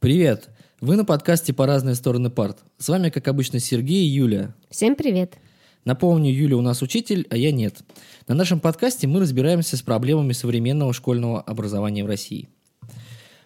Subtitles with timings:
[0.00, 0.48] Привет!
[0.80, 2.64] Вы на подкасте «По разные стороны парт».
[2.78, 4.54] С вами, как обычно, Сергей и Юля.
[4.70, 5.36] Всем привет!
[5.84, 7.82] Напомню, Юля у нас учитель, а я нет.
[8.26, 12.48] На нашем подкасте мы разбираемся с проблемами современного школьного образования в России.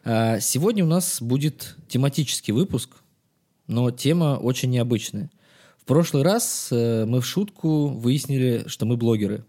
[0.04, 2.98] А, Сегодня у нас будет тематический выпуск,
[3.66, 5.32] но тема очень необычная.
[5.76, 9.44] В прошлый раз э, мы в шутку выяснили, что мы блогеры.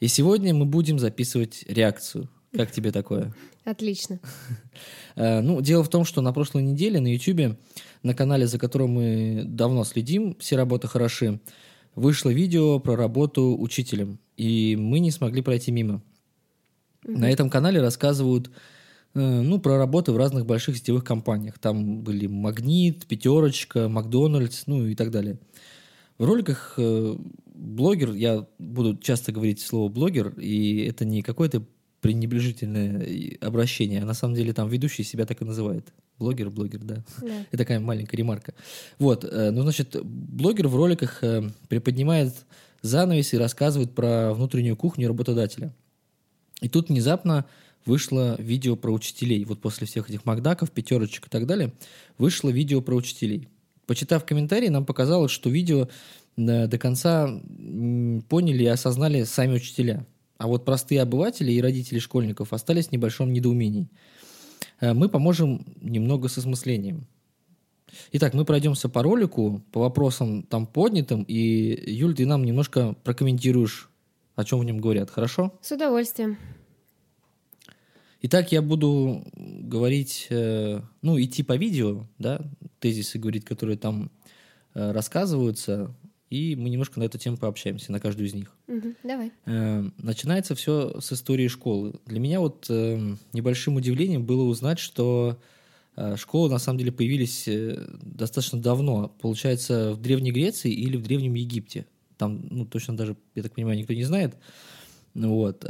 [0.00, 2.28] И сегодня мы будем записывать реакцию.
[2.54, 3.34] Как тебе такое?
[3.64, 4.20] Отлично.
[5.16, 7.56] Э, Ну, дело в том, что на прошлой неделе на YouTube,
[8.02, 11.40] на канале, за которым мы давно следим, все работы хороши,
[11.94, 16.02] вышло видео про работу учителем, и мы не смогли пройти мимо.
[17.04, 18.50] На этом канале рассказывают
[19.14, 21.60] э, ну, про работы в разных больших сетевых компаниях.
[21.60, 25.38] Там были Магнит, Пятерочка, Макдональдс, ну и так далее.
[26.18, 27.16] В роликах э,
[27.54, 31.64] блогер, я буду часто говорить слово блогер, и это не какое-то
[32.04, 35.90] пренебрежительное и обращение, а на самом деле там ведущий себя так и называет.
[36.18, 37.02] Блогер, блогер, да.
[37.22, 37.26] Да.
[37.48, 38.52] Это такая маленькая ремарка.
[38.98, 42.34] Вот, э, ну, значит, блогер в роликах э, приподнимает
[42.82, 45.74] занавес и рассказывает про внутреннюю кухню работодателя.
[46.60, 47.46] И тут внезапно
[47.86, 49.42] вышло видео про учителей.
[49.46, 51.72] Вот после всех этих Макдаков, пятерочек и так далее,
[52.18, 53.48] вышло видео про учителей.
[53.86, 55.88] Почитав комментарии, нам показалось, что видео
[56.36, 57.40] э, до конца
[58.28, 60.04] поняли и осознали сами учителя.
[60.44, 63.88] А вот простые обыватели и родители школьников остались в небольшом недоумении.
[64.78, 67.06] Э, Мы поможем немного с осмыслением.
[68.12, 73.88] Итак, мы пройдемся по ролику, по вопросам там поднятым, и, Юль, ты нам немножко прокомментируешь,
[74.36, 75.58] о чем в нем говорят, хорошо?
[75.62, 76.36] С удовольствием.
[78.20, 82.42] Итак, я буду говорить, э, ну, идти по видео, да,
[82.80, 84.10] тезисы говорить, которые там
[84.74, 85.94] э, рассказываются,
[86.30, 88.56] и мы немножко на эту тему пообщаемся, на каждую из них.
[88.66, 89.32] Мгм, Давай.
[89.46, 91.94] Э, Начинается все с истории школы.
[92.06, 95.38] Для меня вот э, небольшим удивлением было узнать, что
[95.96, 97.48] э, школы на самом деле появились
[98.02, 99.14] достаточно давно.
[99.20, 101.86] Получается, в Древней Греции или в Древнем Египте.
[102.16, 104.36] Там, ну, точно даже, я так понимаю, никто не знает.
[105.14, 105.64] Вот.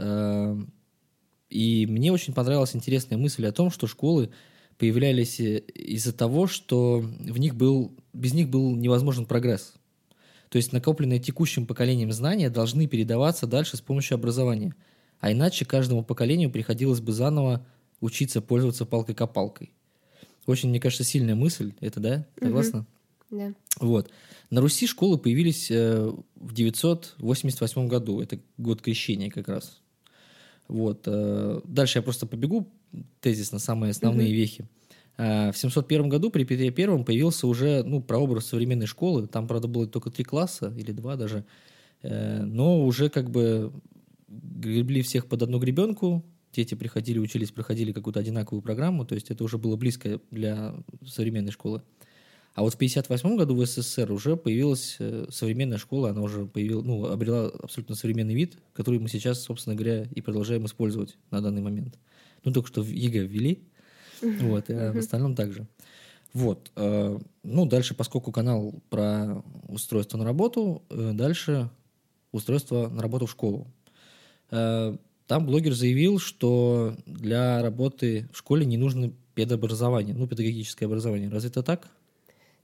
[1.50, 4.30] И мне очень понравилась интересная мысль о том, что школы
[4.78, 9.74] появлялись из-за того, что в них был, без них был невозможен прогресс.
[10.54, 14.72] То есть накопленные текущим поколением знания должны передаваться дальше с помощью образования.
[15.18, 17.66] А иначе каждому поколению приходилось бы заново
[18.00, 19.72] учиться пользоваться палкой-копалкой.
[20.46, 21.72] Очень, мне кажется, сильная мысль.
[21.80, 22.26] Это, да?
[22.40, 22.86] Согласна?
[23.32, 23.52] Да.
[23.80, 24.12] Вот.
[24.50, 28.20] На Руси школы появились э, в 988 году.
[28.20, 29.80] Это год крещения как раз.
[30.68, 31.02] Вот.
[31.06, 32.72] э, Дальше я просто побегу
[33.20, 34.36] тезисно, самые основные Мгм.
[34.36, 34.68] вехи.
[35.16, 39.26] Э, В 701 году при Петре Первом появился уже ну, прообраз современной школы.
[39.26, 41.44] Там, правда, было только три класса или два даже.
[42.02, 43.72] Э, Но уже как бы
[44.28, 46.24] гребли всех под одну гребенку.
[46.52, 49.04] Дети приходили, учились, проходили какую-то одинаковую программу.
[49.04, 50.74] То есть это уже было близко для
[51.06, 51.82] современной школы.
[52.54, 56.82] А вот в 1958 году в СССР уже появилась э, современная школа, она уже появила,
[56.82, 61.62] ну, обрела абсолютно современный вид, который мы сейчас, собственно говоря, и продолжаем использовать на данный
[61.62, 61.98] момент.
[62.44, 63.64] Ну, только что в ЕГЭ ввели,
[64.24, 65.66] вот, а в остальном также.
[66.32, 66.70] Вот.
[66.76, 71.70] э, Ну, дальше, поскольку канал про устройство на работу, э, дальше
[72.32, 73.66] устройство на работу в школу.
[74.50, 74.96] Э,
[75.26, 81.30] Там блогер заявил, что для работы в школе не нужно педобразование, ну, педагогическое образование.
[81.30, 81.88] Разве это так?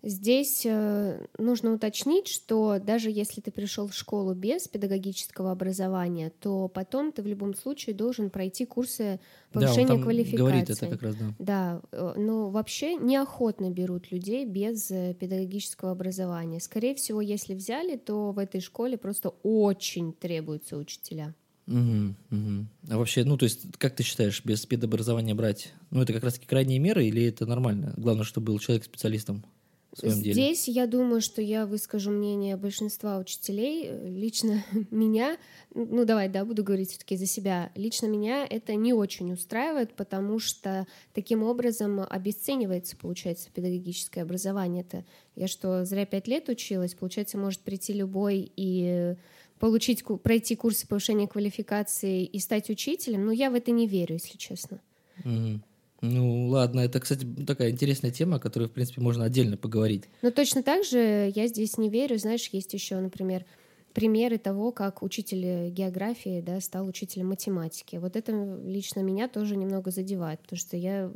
[0.03, 6.69] Здесь э, нужно уточнить, что даже если ты пришел в школу без педагогического образования, то
[6.69, 9.21] потом ты в любом случае должен пройти курсы
[9.53, 10.37] да, он повышения там квалификации.
[10.37, 11.35] говорит это как раз, да.
[11.39, 16.61] Да, э, но вообще неохотно берут людей без э, педагогического образования.
[16.61, 21.35] Скорее всего, если взяли, то в этой школе просто очень требуются учителя.
[21.67, 22.69] Мгм, мгм.
[22.89, 25.73] А вообще, ну, то есть, как ты считаешь, без педобразования брать?
[25.91, 27.93] Ну, это как раз-таки крайние меры или это нормально?
[27.99, 29.45] Главное, чтобы был человек специалистом
[29.93, 30.33] в своем деле.
[30.33, 33.87] Здесь я думаю, что я выскажу мнение большинства учителей.
[33.87, 35.37] Э, Лично меня,
[35.75, 37.73] ну давай, да, буду говорить все-таки за себя.
[37.75, 44.83] Лично меня это не очень устраивает, потому что таким образом обесценивается, получается, педагогическое образование.
[44.83, 45.05] Это
[45.35, 46.95] я что, зря пять лет училась?
[46.95, 49.17] Получается, может прийти любой и
[49.59, 53.27] получить, пройти курсы повышения квалификации и стать учителем.
[53.27, 54.81] Но я в это не верю, если честно.
[55.25, 55.63] Мгм.
[56.01, 60.05] Ну, ладно, это, кстати, такая интересная тема, о которой, в принципе, можно отдельно поговорить.
[60.23, 62.19] Но точно так же я здесь не верю.
[62.19, 63.45] Знаешь, есть еще, например,
[63.93, 67.97] примеры того, как учитель географии да, стал учителем математики.
[67.97, 68.33] Вот это
[68.65, 71.11] лично меня тоже немного задевает, потому что я...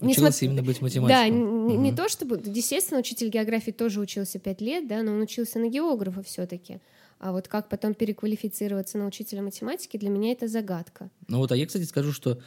[0.00, 1.36] не Училась именно быть Да, математиком.
[1.70, 1.96] н- не Мгм.
[1.96, 2.42] то чтобы...
[2.44, 6.80] Естественно, учитель географии тоже учился пять лет, да, но он учился на географа все-таки.
[7.20, 11.10] А вот как потом переквалифицироваться на учителя математики, для меня это загадка.
[11.28, 12.40] Ну вот, а я, кстати, скажу, что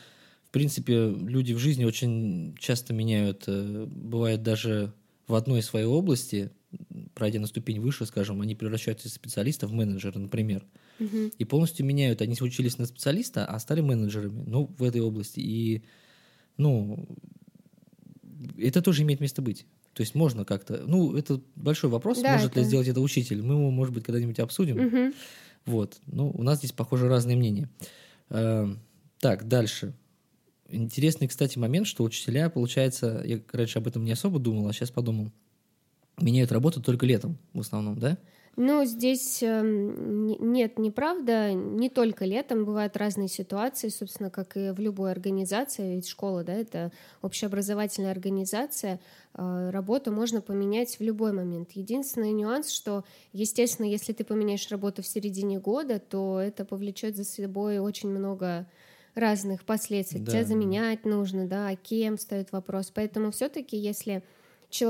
[0.51, 4.93] принципе, люди в жизни очень часто меняют, э, бывает даже
[5.27, 6.51] в одной своей области,
[7.13, 10.65] пройдя на ступень выше, скажем, они превращаются из специалиста в менеджера, например,
[10.99, 11.31] Мгм.
[11.37, 12.21] и полностью меняют.
[12.21, 15.39] Они учились на специалиста, а стали менеджерами, ну, в этой области.
[15.39, 15.83] И,
[16.57, 17.07] ну,
[18.57, 19.65] это тоже имеет место быть.
[19.93, 20.83] То есть можно как-то...
[20.87, 23.41] Ну, это большой вопрос, Да, может ли это- сделать это учитель.
[23.41, 24.77] Мы его, может быть, когда-нибудь обсудим.
[24.77, 25.13] Мгм.
[25.65, 25.99] Вот.
[26.07, 27.69] Ну, у нас здесь, похоже, разные мнения.
[28.29, 28.79] Эм,
[29.19, 29.93] Так, дальше.
[30.71, 34.91] Интересный, кстати, момент, что учителя, получается, я раньше об этом не особо думал, а сейчас
[34.91, 35.31] подумал,
[36.19, 38.17] меняют работу только летом в основном, да?
[38.57, 41.53] Ну, здесь не- нет, неправда.
[41.53, 45.95] Не только летом бывают разные ситуации, собственно, как и в любой организации.
[45.95, 46.91] Ведь школа, да, это
[47.21, 48.99] общеобразовательная организация.
[49.33, 51.71] Э, Работу можно поменять в любой момент.
[51.71, 57.23] Единственный нюанс, что, естественно, если ты поменяешь работу в середине года, то это повлечет за
[57.23, 58.67] собой очень много
[59.15, 60.19] разных последствий.
[60.19, 60.31] Да.
[60.31, 62.91] Тебя заменять нужно, да, а кем стоит вопрос.
[62.93, 64.23] Поэтому все-таки, если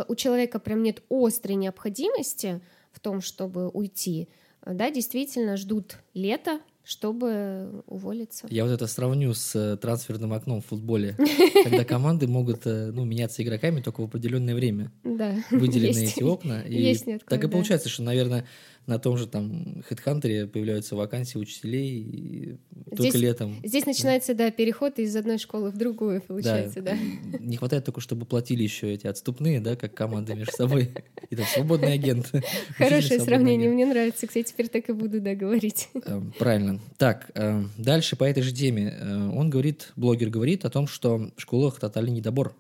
[0.08, 4.28] у человека прям нет острой необходимости в том, чтобы уйти,
[4.66, 8.48] да, действительно ждут лета, чтобы уволиться.
[8.50, 11.16] Я вот это сравню с э, трансферным окном в футболе,
[11.64, 14.92] когда команды могут э, ну, меняться игроками только в определенное время.
[15.04, 16.18] Да, Выделены есть.
[16.18, 16.62] эти окна.
[16.62, 18.46] И есть так и получается, что, наверное,
[18.88, 22.58] на том же там HeadHunter появляются вакансии учителей и
[22.90, 23.56] только Здесь- летом.
[23.64, 26.98] Здесь начинается, да, переход из одной школы в другую, получается, да.
[27.40, 30.92] Не хватает только, чтобы платили еще эти отступные, да, как команды между собой.
[31.30, 32.32] И там свободный агент.
[32.78, 35.90] Хорошее сравнение, мне нравится, кстати, теперь так и буду, да, говорить.
[36.06, 36.80] Эм, Правильно.
[36.98, 38.94] Так, эм, дальше по этой же теме.
[39.00, 42.56] Э, Он говорит, блогер говорит о том, что в школах тотальный недобор.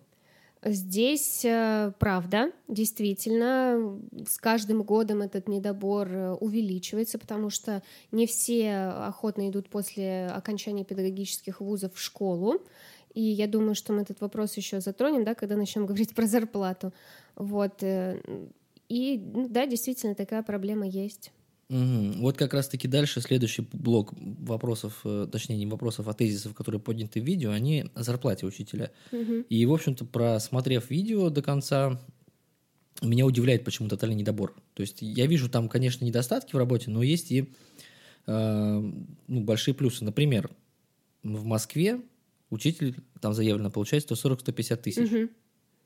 [0.63, 7.81] Здесь э, правда, действительно, с каждым годом этот недобор э, увеличивается, потому что
[8.11, 12.61] не все охотно идут после окончания педагогических вузов в школу.
[13.15, 16.93] И я думаю, что мы этот вопрос еще затронем, да, когда начнем говорить про зарплату.
[17.35, 17.81] Вот.
[17.81, 18.21] э,
[18.87, 21.31] И ну, да, действительно, такая проблема есть.
[21.71, 22.19] Мгм.
[22.19, 27.21] Вот как раз-таки дальше следующий блок вопросов, э, точнее не вопросов, а тезисов, которые подняты
[27.21, 28.91] в видео, они о зарплате учителя.
[29.13, 29.45] Мгм.
[29.47, 31.97] И, в общем-то, просмотрев видео до конца,
[33.01, 34.53] меня удивляет почему тотальный недобор.
[34.73, 37.49] То есть я вижу там, конечно, недостатки в работе, но есть и
[38.27, 38.91] э,
[39.27, 40.03] ну, большие плюсы.
[40.03, 40.51] Например,
[41.23, 42.01] в Москве
[42.49, 45.09] учитель, там заявлено, получает 140-150 тысяч.
[45.09, 45.29] Мгм.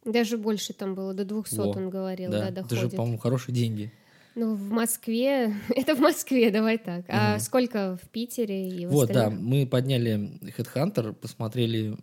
[0.03, 2.95] Даже больше там было, до 200 Во, он говорил, да, это же, доходит.
[2.95, 3.91] по-моему, хорошие деньги.
[4.35, 7.05] Ну, в Москве, это в Москве, давай так.
[7.07, 7.39] А Мгм.
[7.39, 9.45] сколько в Питере и в Вот, да, остальных?
[9.45, 11.95] мы подняли Headhunter, посмотрели,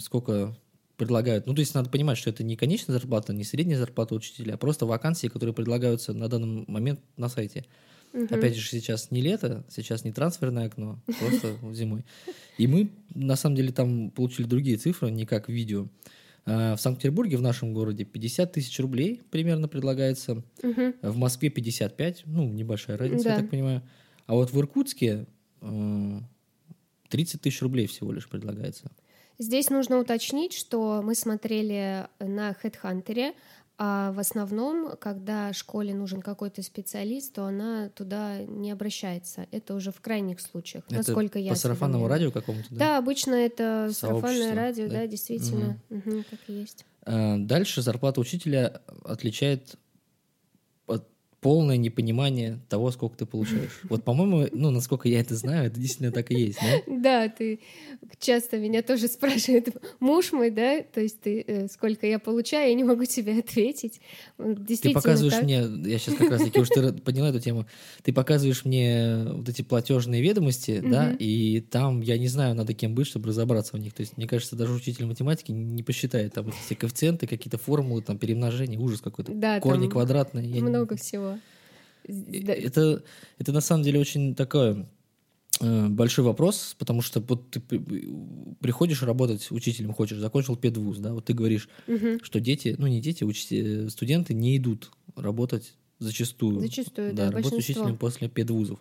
[0.00, 0.56] сколько
[0.96, 1.46] предлагают.
[1.46, 4.56] Ну, то есть надо понимать, что это не конечная зарплата, не средняя зарплата учителя, а
[4.58, 7.64] просто вакансии, которые предлагаются на данный момент на сайте.
[8.12, 8.26] Мгм.
[8.30, 12.04] Опять же, сейчас не лето, сейчас не трансферное окно, просто зимой.
[12.58, 15.86] И мы, на самом деле, там получили другие цифры, не как в видео.
[16.46, 20.42] А, В Санкт-Петербурге, в нашем городе, 50 тысяч рублей примерно предлагается.
[20.62, 20.94] Мгм.
[21.02, 23.40] В Москве 55, ну, небольшая разница, я Да.
[23.42, 23.82] так понимаю.
[24.26, 25.26] А вот в Иркутске
[25.60, 26.18] э,
[27.08, 28.90] 30 тысяч рублей всего лишь предлагается.
[29.38, 33.34] Здесь нужно уточнить, что мы смотрели на HeadHunter,
[33.82, 39.46] а в основном, когда школе нужен какой-то специалист, то она туда не обращается.
[39.52, 42.76] Это уже в крайних случаях, Это насколько я по сарафанному радио какому-то, да?
[42.76, 44.94] Да, обычно это сарафанное Сообщество, радио, да?
[44.96, 46.84] да, действительно, Мгм, так и есть.
[47.06, 49.78] А, Дальше зарплата учителя отличает от-
[51.40, 53.80] полное непонимание того, сколько ты получаешь.
[53.88, 56.82] Вот, по-моему, ну, насколько я это знаю, это действительно так и есть, да?
[56.86, 57.60] Да, ты
[58.18, 59.68] часто меня тоже спрашивают,
[60.00, 64.00] муж мой, да, то есть ты э, сколько я получаю, я не могу тебе ответить.
[64.36, 65.44] Вот Ты Действительно показываешь так.
[65.44, 67.66] мне, я сейчас как раз-таки уж ты поняла эту тему,
[68.02, 72.94] ты показываешь мне вот эти платежные ведомости, да, и там, я не знаю, надо кем
[72.94, 73.94] быть, чтобы разобраться в них.
[73.94, 78.02] То есть, мне кажется, даже учитель математики не посчитает там эти все коэффициенты, какие-то формулы,
[78.02, 79.32] там, перемножения, ужас какой-то.
[79.32, 80.60] Да, Корни квадратные.
[80.62, 81.29] много всего.
[82.08, 82.52] Да.
[82.54, 83.02] Это,
[83.38, 84.86] это на самом деле очень такой
[85.60, 87.82] э, большой вопрос, потому что вот ты при-
[88.60, 92.20] приходишь работать учителем, хочешь, закончил педвуз, да, вот ты говоришь, Мгм.
[92.22, 96.60] что дети, ну не дети, учти- э, студенты не идут работать зачастую.
[96.60, 97.82] Зачастую, да, работать большинство.
[97.82, 98.78] учителем после педвузов.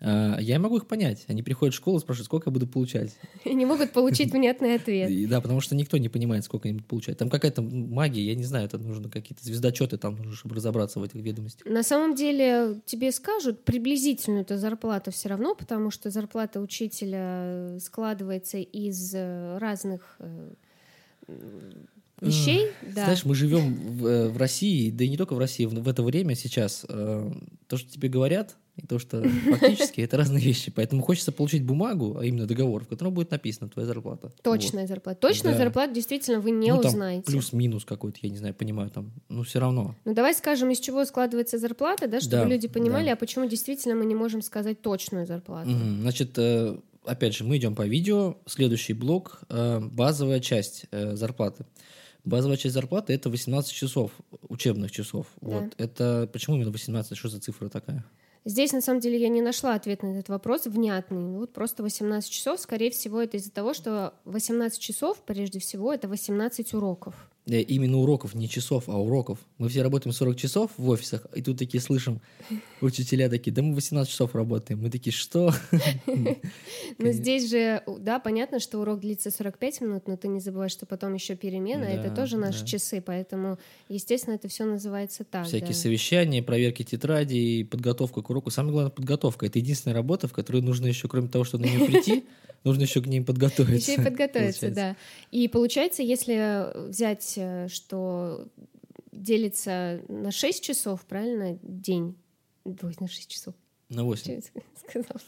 [0.00, 1.24] А, Я могу их понять.
[1.28, 3.16] Они приходят в школу, спрашивают, сколько я буду получать.
[3.44, 5.10] И не могут получить внятный ответ.
[5.10, 7.18] И да, потому что никто не понимает, сколько они будут получать.
[7.18, 11.02] Там какая-то магия, я не знаю, это нужно какие-то звездочеты там нужно, чтобы разобраться в
[11.02, 11.66] этих ведомостях.
[11.66, 18.58] На самом деле тебе скажут приблизительную эту зарплату все равно, потому что зарплата учителя складывается
[18.58, 20.50] из э, разных э,
[22.20, 22.70] вещей.
[22.82, 23.04] да.
[23.04, 25.88] Знаешь, мы живем в, э, в России, да и не только в России, в, в
[25.88, 26.84] это время сейчас.
[26.88, 27.30] э,
[27.66, 29.22] то, что тебе говорят, и то, что
[29.58, 30.70] фактически это разные вещи.
[30.70, 34.32] Поэтому хочется получить бумагу, а именно договор, в котором будет написана твоя зарплата.
[34.42, 34.88] Точная Вот.
[34.88, 35.18] зарплата.
[35.20, 35.58] Точная Да.
[35.58, 37.24] зарплата действительно вы не ну, там узнаете.
[37.24, 39.94] плюс-минус какой-то, я не знаю, понимаю, там, ну, все равно.
[40.04, 43.12] Ну давай скажем, из чего складывается зарплата, да, чтобы Да, люди понимали, да.
[43.14, 45.70] а почему действительно мы не можем сказать точную зарплату.
[45.70, 46.02] Мгм.
[46.02, 48.36] Значит, э, опять же, мы идем по видео.
[48.46, 51.64] Следующий блок э, базовая часть зарплаты.
[52.26, 54.10] Базовая часть зарплаты это 18 часов
[54.48, 55.28] учебных часов.
[55.40, 55.60] Да.
[55.60, 57.16] Вот это почему именно 18?
[57.16, 58.04] Что за цифра такая?
[58.44, 61.36] Здесь, на самом деле, я не нашла ответ на этот вопрос внятный.
[61.36, 66.08] Вот просто 18 часов, скорее всего, это из-за того, что 18 часов, прежде всего, это
[66.08, 67.30] 18 уроков.
[67.48, 69.38] Э, Именно уроков, не часов, а уроков.
[69.58, 72.20] Мы все работаем 40 часов в офисах, и тут такие слышим,
[72.80, 74.82] учителя такие, да мы 18 часов работаем.
[74.82, 75.52] Мы такие, что?
[76.98, 80.86] Но здесь же, да, понятно, что урок длится 45 минут, но ты не забывай, что
[80.86, 85.46] потом еще перемена, это тоже наши часы, поэтому, естественно, это все называется так.
[85.46, 88.50] Всякие совещания, проверки тетрадей, подготовка к уроку.
[88.50, 89.46] Самое главное подготовка.
[89.46, 92.24] Это единственная работа, в которой нужно еще, кроме того, что на нее прийти,
[92.64, 93.92] нужно еще к ней подготовиться.
[93.92, 94.96] Еще и подготовиться, да.
[95.30, 98.48] И получается, если взять, э, что
[99.12, 102.16] делится на 6 часов, правильно, день,
[102.64, 103.54] Ой, на 6 часов.
[103.88, 104.22] На 8.
[104.22, 105.20] Что я сказала?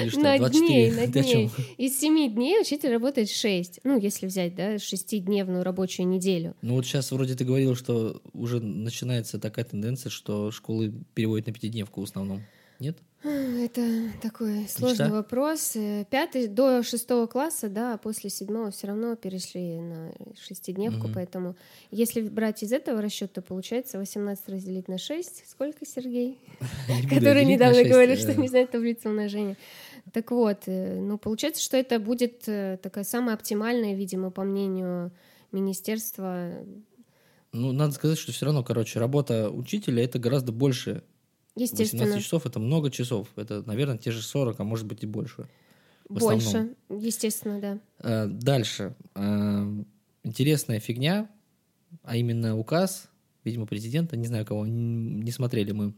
[0.00, 0.66] Или что, на 24?
[0.66, 1.50] дней, на дней.
[1.78, 3.80] Из 7 дней учитель работает 6.
[3.84, 6.54] Ну, если взять, да, шестидневную рабочую неделю.
[6.60, 11.54] Ну вот сейчас вроде ты говорил, что уже начинается такая тенденция, что школы переводят на
[11.54, 12.42] пятидневку в основном.
[12.78, 12.98] Нет?
[13.24, 15.10] Это такой сложный Мечта?
[15.10, 15.76] вопрос.
[15.76, 21.14] Э, Пятый до шестого класса, да, а после седьмого все равно перешли на шестидневку, Мгм.
[21.14, 21.56] поэтому
[21.92, 25.44] если брать из этого расчета, получается 18 разделить на 6.
[25.48, 26.40] Сколько, Сергей?
[27.10, 29.56] Который недавно говорил, э, что не знает таблицу умножения.
[30.12, 35.12] Так вот, э, ну, получается, что это будет э, такая самая оптимальная, видимо, по мнению
[35.52, 36.50] министерства.
[37.52, 41.04] Ну, надо сказать, что все равно, короче, работа учителя это гораздо больше.
[41.54, 43.28] Естественно, 18 часов это много часов.
[43.36, 45.48] Это, наверное, те же 40, а может быть и больше.
[46.08, 46.74] больше.
[46.88, 47.78] Естественно, да.
[47.98, 48.94] Э, Дальше.
[49.14, 49.82] Э,
[50.24, 51.28] Интересная фигня,
[52.04, 53.10] а именно указ,
[53.44, 55.94] видимо, президента, не знаю кого, не смотрели мы,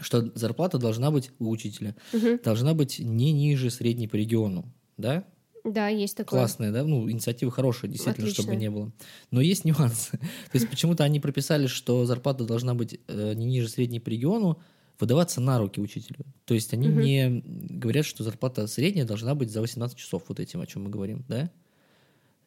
[0.00, 2.40] что зарплата должна быть у учителя, Мгм.
[2.42, 4.64] должна быть не ниже средней по региону.
[4.96, 5.24] Да?
[5.64, 6.40] Да, есть такое.
[6.40, 6.84] Классная, да?
[6.84, 8.60] Ну, инициатива хорошая, действительно, чтобы Отлично.
[8.60, 8.92] не было.
[9.30, 10.12] Но есть нюансы.
[10.18, 14.60] То есть почему-то они прописали, что зарплата должна быть э, не ниже средней по региону,
[14.98, 16.20] выдаваться на руки учителю.
[16.44, 20.60] То есть они не говорят, что зарплата средняя должна быть за 18 часов, вот этим,
[20.60, 21.50] о чем мы говорим, да?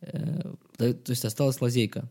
[0.02, 2.10] Э, да, То есть осталась лазейка.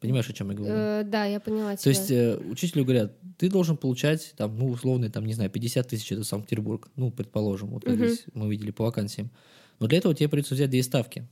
[0.00, 0.74] Понимаешь, о чем я говорю?
[0.74, 1.84] Э, да, я поняла тебя.
[1.84, 5.86] То есть э, учителю говорят, ты должен получать, там, ну, условно, там, не знаю, 50
[5.86, 9.30] тысяч, это Санкт-Петербург, ну, предположим, вот здесь мы видели по вакансиям.
[9.78, 11.26] Но для этого тебе придется взять две ставки.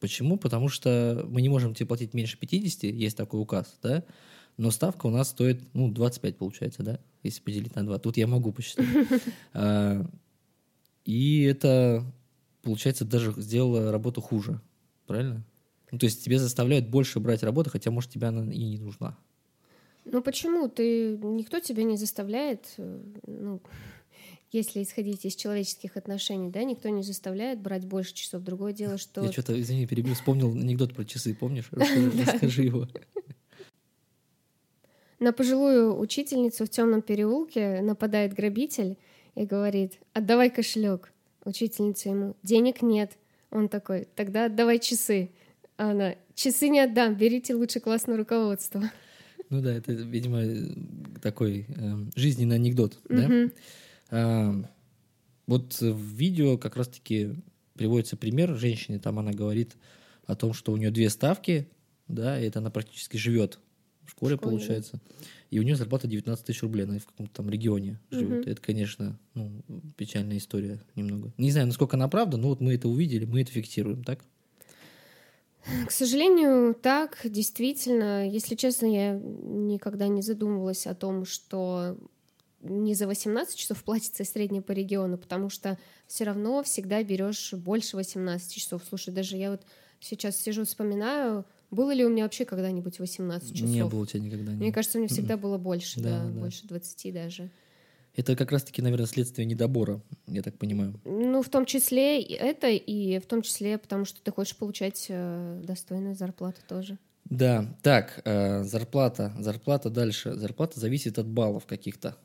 [0.00, 0.38] Почему?
[0.38, 4.04] Потому что мы не можем тебе платить меньше 50, есть такой указ, да,
[4.56, 7.98] но ставка у нас стоит, ну, 25 получается, да, если поделить на 2.
[7.98, 8.86] Тут я могу посчитать.
[9.52, 10.04] А,
[11.04, 12.04] И это,
[12.62, 14.60] получается, даже сделало работу хуже,
[15.06, 15.44] правильно?
[15.90, 19.16] Ну, то есть тебе заставляют больше брать работы, хотя, может, тебе она и не нужна.
[20.04, 20.68] Ну почему?
[20.68, 23.60] Ты никто тебя не заставляет, э, ну,
[24.50, 28.42] если исходить из человеческих отношений, да, никто не заставляет брать больше часов.
[28.42, 31.68] Другое дело, что Я что-то, извини, перебил, вспомнил анекдот про часы, помнишь?
[31.72, 32.88] Расскажи, его.
[35.18, 38.96] на пожилую учительницу в темном переулке нападает грабитель
[39.34, 41.12] и говорит: "Отдавай кошелек".
[41.44, 43.18] Учительница ему: "Денег нет".
[43.50, 45.30] Он такой: "Тогда отдавай часы".
[45.76, 48.82] А она: "Часы не отдам, берите лучше классное руководство".
[49.50, 50.42] Ну да, это, видимо,
[51.22, 53.50] такой э, жизненный анекдот, да?
[54.10, 54.54] А,
[55.46, 57.34] Вот в видео как раз-таки
[57.74, 59.76] приводится пример женщины, там она говорит
[60.26, 61.68] о том, что у нее две ставки,
[62.06, 63.58] да, и это она практически живет
[64.04, 65.00] в школе, В школе, получается,
[65.50, 68.40] и у нее зарплата 19 тысяч рублей, она в каком-то там регионе живет.
[68.42, 68.50] Мгм.
[68.50, 69.62] Это, конечно, ну,
[69.96, 71.32] печальная история немного.
[71.38, 74.24] Не знаю, насколько она правда, но вот мы это увидели, мы это фиксируем, так?
[75.86, 78.28] К сожалению, так, действительно.
[78.28, 81.98] Если честно, я никогда не задумывалась о том, что
[82.60, 87.96] не за 18 часов платится средняя по региону, потому что все равно всегда берешь больше
[87.96, 88.82] 18 часов.
[88.88, 89.62] Слушай, даже я вот
[90.00, 93.68] сейчас сижу, вспоминаю, было ли у меня вообще когда-нибудь 18 часов?
[93.68, 94.52] Не было у тебя никогда.
[94.52, 94.72] Мне не.
[94.72, 96.40] кажется, у меня всегда было больше, Да, да, да.
[96.40, 97.50] больше 20 даже.
[98.16, 100.98] Это как раз-таки, наверное, следствие недобора, я так понимаю.
[101.04, 105.06] Ну, в том числе и это, и в том числе потому, что ты хочешь получать
[105.08, 106.98] э, достойную зарплату тоже.
[107.26, 110.34] Да, так, э, зарплата, зарплата дальше.
[110.34, 112.16] Зарплата зависит от баллов каких-то.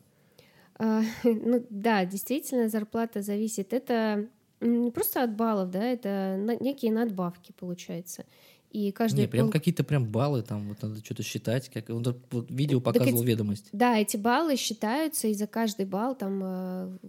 [0.84, 3.72] А, Ну да, действительно, зарплата зависит.
[3.74, 4.28] Это
[4.60, 8.26] не просто от баллов, да, это некие надбавки, получается.
[8.72, 11.70] И каждый Не, прям пол- какие-то прям баллы, там вот надо что-то считать.
[11.70, 11.90] Как...
[11.90, 13.70] Он вот видео показывал эти- ведомость.
[13.72, 17.00] Да, эти баллы считаются, и за каждый балл там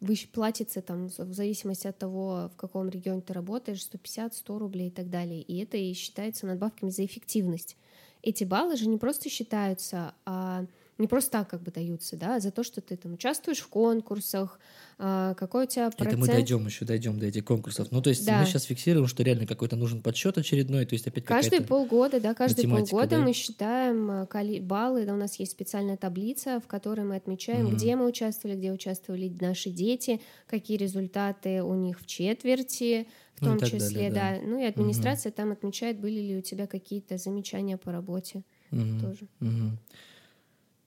[0.00, 4.88] выщ- платится там в зависимости от того, в каком регионе ты работаешь, 150, 100 рублей
[4.88, 5.40] и так далее.
[5.40, 7.76] И это и считается надбавками за эффективность.
[8.22, 10.66] Эти баллы же не просто считаются, а
[10.98, 13.68] не просто так как бы даются, да, а за то, что ты там участвуешь в
[13.68, 14.58] конкурсах,
[14.98, 16.08] а, какой у тебя процент...
[16.08, 17.88] Это мы дойдем еще, дойдем до этих конкурсов.
[17.92, 18.40] Ну, то есть Да.
[18.40, 22.34] мы сейчас фиксируем, что реально какой-то нужен подсчет очередной, то есть опять Каждые полгода, да,
[22.34, 23.18] каждые полгода да?
[23.22, 27.76] мы считаем коли- баллы, да, у нас есть специальная таблица, в которой мы отмечаем, Мгм.
[27.76, 33.50] где мы участвовали, где участвовали наши дети, какие результаты у них в четверти, в Ну
[33.56, 34.36] том числе, далее, да.
[34.36, 34.40] да.
[34.44, 39.28] Ну и администрация там отмечает, были ли у тебя какие-то замечания по работе Мгм, тоже.
[39.38, 39.78] мгм.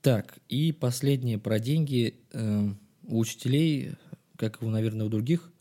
[0.02, 2.16] Так, и последнее про деньги.
[2.34, 3.92] Эм, У учителей,
[4.36, 5.52] как и, наверное, у других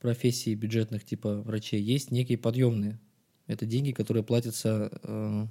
[0.00, 2.98] профессий бюджетных, типа врачей, есть некие подъемные.
[3.46, 5.46] Это деньги, которые платятся э,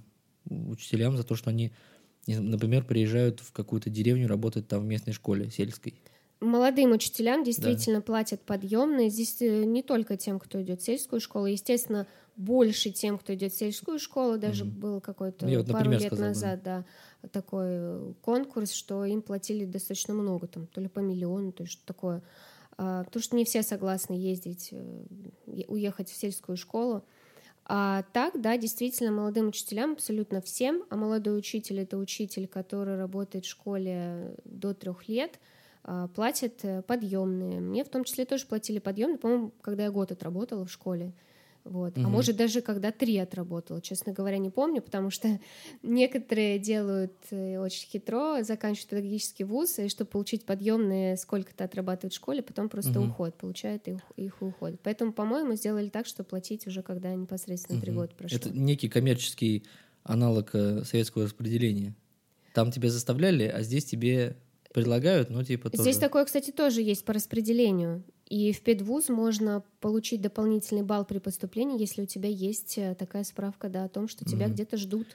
[0.49, 1.71] учителям за то, что они,
[2.27, 5.95] например, приезжают в какую-то деревню работать там в местной школе сельской.
[6.41, 9.09] Молодым учителям действительно платят подъемные.
[9.09, 13.53] Здесь э, не только тем, кто идет в сельскую школу, естественно, больше тем, кто идет
[13.53, 14.37] в сельскую школу.
[14.37, 14.79] Даже Мгм.
[14.79, 16.85] был какой-то я вот, пару например, лет сказал назад, да,
[17.31, 21.73] такой э, конкурс, что им платили достаточно много, там, то ли по миллиону, то есть
[21.73, 22.21] что такое.
[22.77, 25.03] А, Потому что не все согласны ездить, э,
[25.67, 27.03] уехать в сельскую школу.
[27.67, 33.45] А так, да, действительно, молодым учителям абсолютно всем, а молодой учитель это учитель, который работает
[33.45, 35.39] в школе до трех лет,
[35.83, 37.59] а, платят э, подъемные.
[37.61, 41.13] Мне в том числе тоже платили подъемные, по-моему, когда я год отработала в школе.
[41.65, 41.97] Вот.
[41.97, 42.11] А Мгм.
[42.11, 45.27] может, даже когда три отработала, честно говоря, не помню, потому что
[45.83, 52.15] некоторые делают э, очень хитро, заканчивают педагогический вуз, и чтобы получить подъемные, сколько-то отрабатывают в
[52.17, 53.09] школе, потом просто Мгм.
[53.09, 54.79] уходят, получают их, их и уходят.
[54.83, 58.01] Поэтому, по-моему, сделали так, что платить уже, когда непосредственно три Мгм.
[58.01, 58.37] года прошло.
[58.37, 59.65] Это некий коммерческий
[60.03, 61.95] аналог э, советского распределения.
[62.53, 64.37] Там тебя заставляли, а здесь тебе
[64.71, 65.81] предлагают, ну, типа, тоже...
[65.81, 68.03] Здесь такое, кстати, тоже есть по распределению.
[68.27, 73.23] И в педвуз можно получить дополнительный балл при поступлении, если у тебя есть э, такая
[73.23, 74.55] справка, да, о том, что тебя Мгм.
[74.55, 75.07] где-то ждут.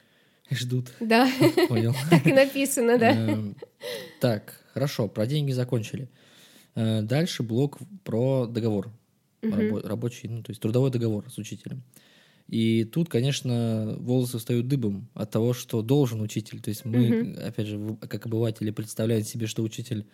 [0.48, 0.92] Ждут.
[1.00, 1.28] Да,
[1.68, 1.92] Понял.
[2.10, 3.10] так и написано, да.
[3.12, 3.56] Эм,
[4.20, 6.08] Так, хорошо, про деньги закончили.
[6.76, 8.90] Э, Дальше блок про договор.
[9.42, 11.82] Рабочий, ну, то есть трудовой договор с учителем.
[12.46, 16.60] И тут, конечно, волосы встают дыбом от того, что должен учитель.
[16.60, 20.04] То есть мы, опять же, как обыватели, представляем себе, что учитель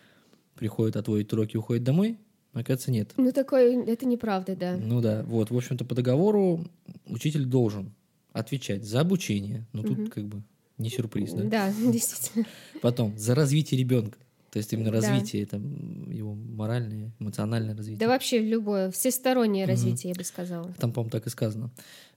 [0.55, 2.17] приходит, отводит уроки, уходит домой.
[2.59, 3.11] Оказывается, нет.
[3.17, 4.77] Ну, такое, это неправда, да.
[4.77, 6.65] Ну да, вот, в общем-то, по договору
[7.05, 7.93] учитель должен
[8.33, 9.65] отвечать за обучение.
[9.73, 10.07] Ну, тут Мгм.
[10.07, 10.41] как бы
[10.77, 11.43] не сюрприз, да?
[11.43, 12.45] Да, действительно.
[12.81, 14.17] Потом за развитие ребенка.
[14.51, 14.97] То есть именно Да.
[15.01, 17.99] развитие, там, его моральное, эмоциональное развитие.
[17.99, 19.71] Да вообще любое, всестороннее Мгм.
[19.73, 20.73] развитие, я бы сказала.
[20.79, 21.69] Там, по-моему, так и сказано.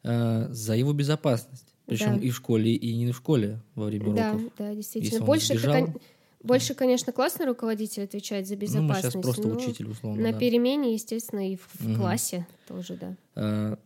[0.05, 1.67] А, за его безопасность.
[1.87, 2.25] Причем Да.
[2.25, 4.53] и в школе, и не в школе во время Да, уроков.
[4.57, 5.21] да, Если действительно.
[5.21, 6.01] он Больше, это, сбежал, кон-
[6.43, 9.13] больше, конечно, классный руководитель отвечает за ну, мы безопасность.
[9.13, 10.23] сейчас просто учитель, условно.
[10.23, 10.39] На да.
[10.39, 11.97] перемене, естественно, и в, в Мгм.
[11.97, 13.17] классе тоже, да.
[13.35, 13.79] А,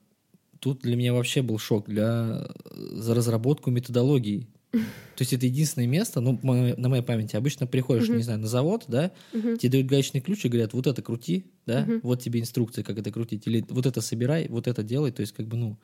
[0.60, 4.46] тут для меня вообще был шок для, за разработку методологии.
[4.72, 8.16] То есть это единственное место, ну, на моей памяти, обычно приходишь, Мгм.
[8.16, 9.56] не знаю, на завод, да, Мгм.
[9.58, 12.00] тебе дают гаечный ключ и говорят, вот это крути, да, Мгм.
[12.02, 15.32] вот тебе инструкция, как это крутить, или вот это собирай, вот это делай, то есть
[15.32, 15.78] как бы, ну,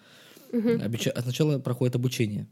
[0.53, 2.49] обуча- а сначала проходит обучение.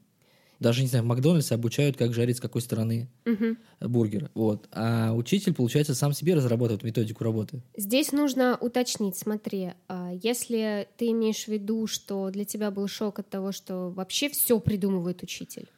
[0.60, 3.58] Даже, не знаю, в Макдональдсе обучают, как жарить с какой стороны Мгм.
[3.80, 4.68] бургер, вот.
[4.72, 7.62] А учитель, получается, сам себе разрабатывает методику работы.
[7.76, 13.20] Здесь нужно уточнить, смотри, а, если ты имеешь в виду, что для тебя был шок
[13.20, 15.68] от того, что вообще все придумывает учитель,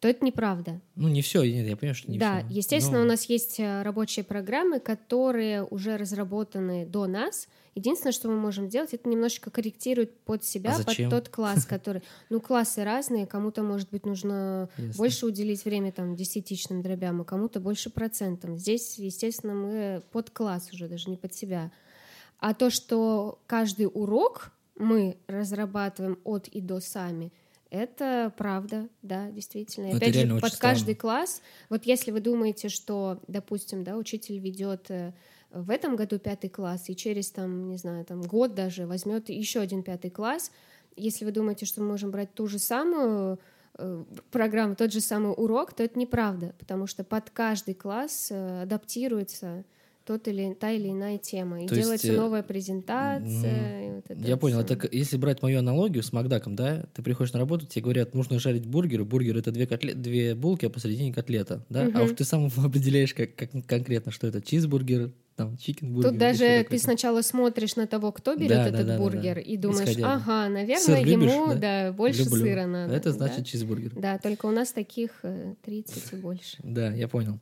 [0.00, 0.80] то это неправда.
[0.96, 2.56] Ну, не все, нет, я понимаю, что не да, все.
[2.56, 7.48] естественно, у нас есть э, рабочие программы, которые уже разработаны до нас.
[7.74, 12.02] Единственное, что мы можем делать, это немножечко корректировать под себя, А под тот класс, который...
[12.30, 14.94] Ну, классы разные, кому-то, может быть, нужно Ясно.
[14.96, 18.56] больше уделить время там десятичным дробям, а кому-то больше процентам.
[18.56, 21.70] Здесь, естественно, мы под класс уже, даже не под себя.
[22.38, 27.34] А то, что каждый урок мы разрабатываем от и до сами,
[27.70, 29.86] это правда, да, действительно.
[29.86, 30.96] Это Опять же, под очень каждый странно.
[30.96, 35.12] класс, вот если вы думаете, что, допустим, да, учитель ведет э,
[35.50, 39.60] в этом году пятый класс, и через там, не знаю, там год даже возьмет еще
[39.60, 40.50] один пятый класс,
[40.96, 43.38] если вы думаете, что мы можем брать ту же самую
[43.78, 48.62] э, программу, тот же самый урок, то это неправда, потому что под каждый класс э,
[48.62, 49.64] адаптируется
[50.10, 53.94] тот или та или иная тема, и То есть, делается э, новая презентация.
[53.94, 54.58] вот это Я вот понял.
[54.58, 58.12] Это к- если брать мою аналогию с Макдаком, да, ты приходишь на работу, тебе говорят,
[58.12, 59.04] нужно жарить бургер.
[59.04, 61.82] Бургер это две, котле- две булки, а посередине котлета, да.
[61.82, 62.02] А Мгм.
[62.02, 66.10] уж ты сам определяешь как, как конкретно, что это чизбургер, там чикен-бургер.
[66.10, 69.40] Тут даже ты сначала смотришь на того, кто берет да, этот да, да, бургер, да,
[69.40, 69.40] да.
[69.40, 71.54] и думаешь, Исходя, ага, наверное, Сыр любишь, ему да?
[71.54, 72.44] Да, больше Люблю.
[72.44, 72.94] сыра надо.
[72.94, 73.44] Это значит да?
[73.44, 73.92] чизбургер.
[73.94, 75.22] Да, только у нас таких
[75.62, 76.56] 30 э, и больше.
[76.64, 77.38] Да, я понял.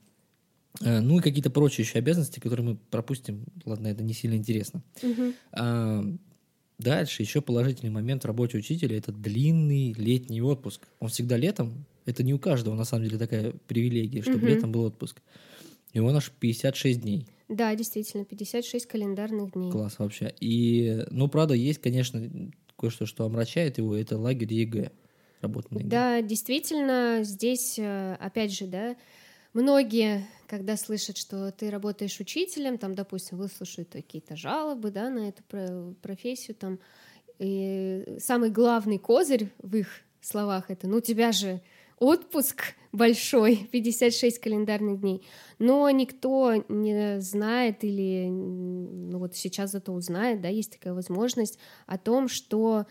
[0.80, 3.44] Э, ну и какие-то прочие еще обязанности, которые мы пропустим.
[3.64, 4.82] Ладно, это не сильно интересно.
[5.02, 5.32] Угу.
[5.52, 6.04] А,
[6.78, 10.86] дальше еще положительный момент в работе учителя– это длинный летний отпуск.
[11.00, 11.84] Он всегда летом.
[12.06, 14.46] Это не у каждого, на самом деле, такая привилегия, чтобы угу.
[14.46, 15.20] летом был отпуск.
[15.92, 17.26] И он аж 56 дней.
[17.48, 19.72] Да, действительно, 56 календарных дней.
[19.72, 20.34] Класс вообще.
[20.38, 22.28] И, ну, правда, есть, конечно,
[22.78, 24.92] кое-что, что омрачает его, это лагерь ЕГЭ.
[25.40, 25.88] Работа на ЕГЭ.
[25.88, 28.96] Да, действительно, здесь, э, опять же, да,
[29.54, 35.42] многие, когда слышат, что ты работаешь учителем, там, допустим, выслушают какие-то жалобы, да, на эту
[36.02, 36.80] профессию, там,
[37.38, 39.88] и самый главный козырь в их
[40.20, 41.60] словах это, ну, тебя же
[41.98, 45.22] отпуск большой, 56 календарных дней,
[45.58, 51.98] но никто не знает или, ну вот сейчас зато узнает, да, есть такая возможность о
[51.98, 52.86] том, что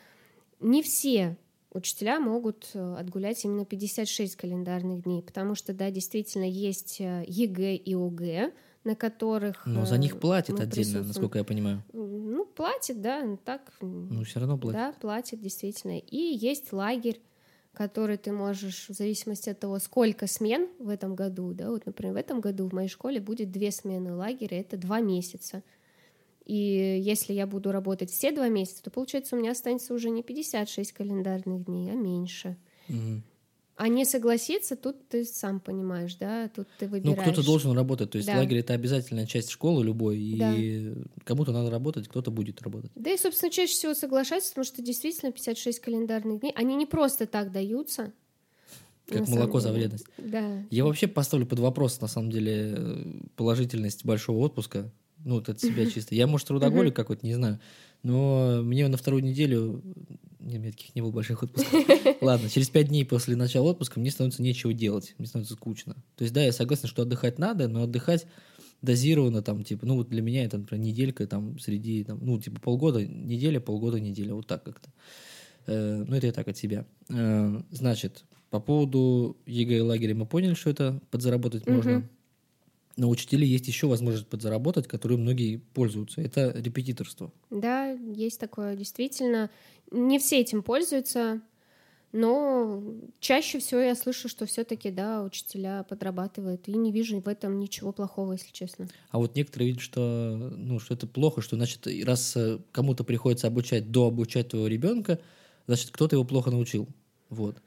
[0.59, 1.37] не все
[1.71, 7.75] учителя могут э, отгулять именно 56 календарных дней, потому что, да, действительно есть э, ЕГЭ
[7.75, 8.51] и ОГЭ,
[8.83, 9.65] на которых...
[9.65, 11.83] Но за них э, платят отдельно, насколько я понимаю.
[11.93, 13.73] Ну, платит, да, так...
[13.81, 14.79] Ну, все равно платит.
[14.79, 15.97] Да, платит, действительно.
[15.97, 17.21] И есть лагерь,
[17.73, 22.15] который ты можешь, в зависимости от того, сколько смен в этом году, да, вот, например,
[22.15, 25.61] в этом году в моей школе будет две смены лагеря, это два месяца.
[26.47, 30.23] И если я буду работать все два месяца, то, получается, у меня останется уже не
[30.23, 32.55] 56 календарных дней, а меньше.
[32.87, 33.21] Угу.
[33.75, 37.17] А не согласиться, тут ты сам понимаешь, да, тут ты выбираешь.
[37.17, 38.37] Ну, кто-то должен работать, то есть да.
[38.37, 41.01] лагерь— это обязательная часть школы любой, и да.
[41.25, 42.91] кому-то надо работать, кто-то будет работать.
[42.95, 47.27] Да и, собственно, чаще всего соглашаются, потому что действительно 56 календарных дней, они не просто
[47.27, 48.13] так даются.
[49.05, 50.05] Как молоко за вредность.
[50.17, 50.63] Да.
[50.71, 53.05] Я вообще поставлю под вопрос, на самом деле,
[53.35, 54.89] положительность большого отпуска.
[55.23, 56.15] Ну, вот от себя чисто.
[56.15, 57.59] Я, может, трудоголик какой-то, не знаю.
[58.03, 59.81] Но мне на вторую неделю
[60.39, 61.73] не, у меня таких не было больших отпусков.
[62.21, 65.95] Ладно, через пять дней после начала отпуска мне становится нечего делать, мне становится скучно.
[66.15, 68.25] То есть, да, я согласен, что отдыхать надо, но отдыхать
[68.81, 72.61] дозированно, там, типа, ну, вот для меня это, например, неделька, там, среди, там, ну, типа,
[72.61, 74.89] полгода, неделя, полгода, неделя, вот так как-то.
[75.65, 76.85] Э, ну, это я так от себя.
[77.09, 82.07] Э, значит, по поводу ЕГЭ лагеря мы поняли, что это подзаработать можно.
[82.97, 86.19] Но у учителей есть еще возможность подзаработать, которой многие пользуются.
[86.21, 87.31] Это репетиторство.
[87.51, 89.49] Да, есть такое, действительно.
[89.91, 91.41] Не все этим пользуются,
[92.11, 92.81] но
[93.19, 97.91] чаще всего я слышу, что все-таки, да, учителя подрабатывают, и не вижу в этом ничего
[97.91, 98.87] плохого, если честно.
[99.11, 103.47] А вот некоторые видят, что, ну, что это плохо, что, значит, раз э, кому-то приходится
[103.47, 105.19] обучать, до обучать твоего ребенка,
[105.67, 106.87] значит, кто-то его плохо научил.
[107.29, 107.57] Вот.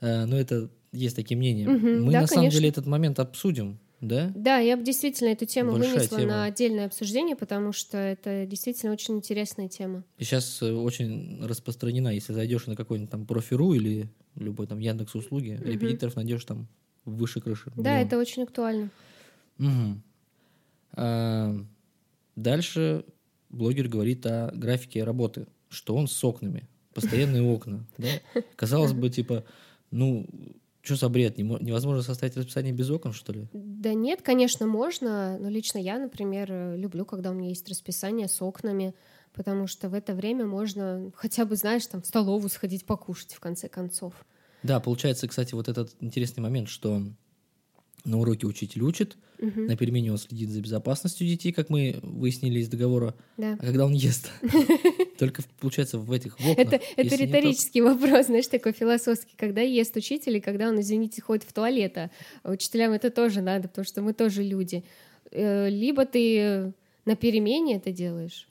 [0.00, 1.68] Э, но это есть такие мнения.
[1.68, 2.34] Угу, Мы да, на конечно.
[2.36, 3.78] самом деле этот момент обсудим.
[4.00, 4.32] Да?
[4.34, 6.30] Да, я бы действительно эту тему Большая вынесла тема.
[6.30, 10.04] на отдельное обсуждение, потому что это действительно очень интересная тема.
[10.16, 15.14] И сейчас э, очень распространена, если зайдешь на какой-нибудь там профи.ру или любой там Яндекс
[15.14, 15.70] услуги, угу.
[15.70, 16.66] репетиторов найдешь там
[17.04, 17.70] выше крыши.
[17.76, 18.06] Да, Миллион.
[18.06, 18.90] это очень актуально.
[19.58, 20.00] Угу.
[20.94, 21.56] А,
[22.36, 23.04] дальше
[23.50, 27.86] блогер говорит о графике работы, что он с окнами, постоянные окна.
[28.56, 29.44] Казалось бы, типа,
[29.90, 30.26] ну,
[30.82, 31.36] что за бред?
[31.38, 33.48] Невозможно составить расписание без окон, что ли?
[33.52, 35.38] Да нет, конечно, можно.
[35.38, 38.94] Но лично я, например, люблю, когда у меня есть расписание с окнами,
[39.34, 43.40] потому что в это время можно хотя бы, знаешь, там в столовую сходить покушать в
[43.40, 44.14] конце концов.
[44.62, 47.02] Да, получается, кстати, вот этот интересный момент, что
[48.04, 49.62] на уроке учитель учит, угу.
[49.62, 53.14] на перемене он следит за безопасностью детей, как мы выяснили из договора.
[53.36, 53.54] Да.
[53.60, 54.30] А когда он ест?
[55.18, 56.66] Только, получается, в этих в окнах.
[56.66, 57.94] Это, это риторический то...
[57.94, 59.34] вопрос, знаешь, такой философский.
[59.36, 61.96] Когда ест учитель и когда он, извините, ходит в туалет.
[61.96, 62.10] А
[62.50, 64.84] учителям это тоже надо, потому что мы тоже люди.
[65.30, 66.72] Э, либо ты
[67.04, 68.48] на перемене это делаешь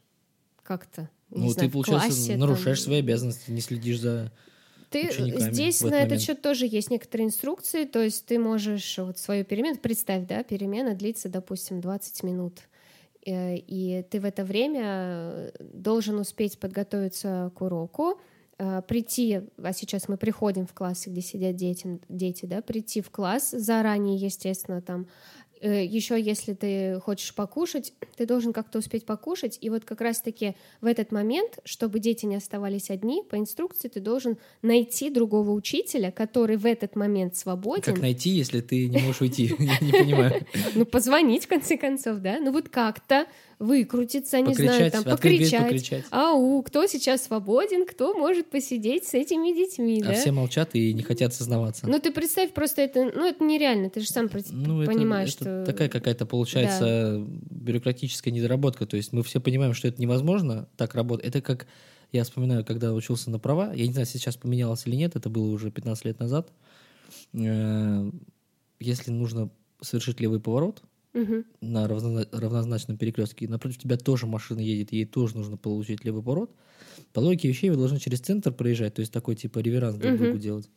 [0.63, 1.09] как-то.
[1.29, 2.85] Ну, знаю, ты, получается, классе, нарушаешь там...
[2.85, 4.31] свои обязанности, не следишь за
[4.89, 9.45] ты здесь на этот счет тоже есть некоторые инструкции, то есть ты можешь вот свою
[9.45, 12.59] перемену, представь, да, перемена длится, допустим, 20 минут,
[13.25, 18.19] э, и ты в это время должен успеть подготовиться к уроку,
[18.57, 23.11] э, прийти, а сейчас мы приходим в классы, где сидят дети, дети, да, прийти в
[23.11, 25.07] класс заранее, естественно, там
[25.61, 29.57] еще если ты хочешь покушать, ты должен как-то успеть покушать.
[29.61, 33.99] И вот как раз-таки в этот момент, чтобы дети не оставались одни, по инструкции ты
[33.99, 37.83] должен найти другого учителя, который в этот момент свободен.
[37.83, 39.55] Как найти, если ты не можешь уйти?
[39.59, 40.45] Я не понимаю.
[40.75, 42.39] Ну, позвонить, в конце концов, да?
[42.39, 43.25] Ну, вот как-то
[43.59, 45.63] выкрутиться, не знаю, там покричать.
[45.63, 46.05] покричать.
[46.11, 50.13] Ау, кто сейчас свободен, кто может посидеть с этими детьми, а да?
[50.13, 51.85] все молчат и не хотят сознаваться.
[51.87, 55.65] Ну ты представь, просто это, ну это нереально, ты же сам ну, понимаешь, это, что...
[55.65, 57.25] такая какая-то получается да.
[57.49, 61.25] бюрократическая недоработка, то есть мы все понимаем, что это невозможно так работать.
[61.25, 61.67] Это как,
[62.13, 65.51] я вспоминаю, когда учился на права, я не знаю, сейчас поменялось или нет, это было
[65.51, 66.49] уже 15 лет назад,
[67.33, 68.11] э,
[68.79, 69.49] если нужно
[69.81, 70.81] совершить левый поворот,
[71.13, 71.43] угу.
[71.61, 76.51] на равно, равнозначном перекрестке, напротив тебя тоже машина едет, ей тоже нужно получить левый поворот.
[77.13, 80.23] По логике вещей вы должны через центр проезжать, то есть такой типа реверанс друг угу.
[80.23, 80.69] другу делать.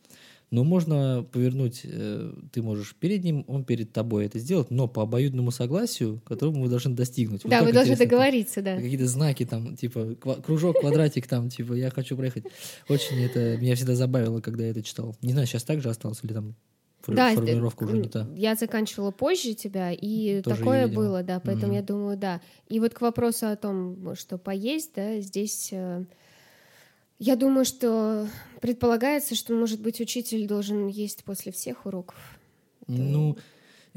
[0.51, 5.01] Но можно повернуть, э, ты можешь перед ним, он перед тобой это сделать, но по
[5.01, 7.41] обоюдному согласию, которому вы должны достигнуть.
[7.43, 8.75] Да, вот вы должны договориться, да.
[8.75, 10.15] Какие-то знаки там, типа
[10.45, 12.43] кружок, квадратик там, типа я хочу проехать.
[12.87, 15.15] Очень это меня всегда забавило, когда я это читал.
[15.23, 16.55] Не знаю, сейчас так же осталось или там
[17.07, 18.27] да, формулировка уже не та.
[18.35, 21.77] Я заканчивала позже тебя, и Тоже такое было, да, поэтому mm-hmm.
[21.77, 22.41] я думаю, да.
[22.69, 26.05] И вот к вопросу о том, что поесть, да, здесь э,
[27.19, 28.27] я думаю, что
[28.61, 32.17] предполагается, что, может быть, учитель должен есть после всех уроков.
[32.87, 33.37] Ну,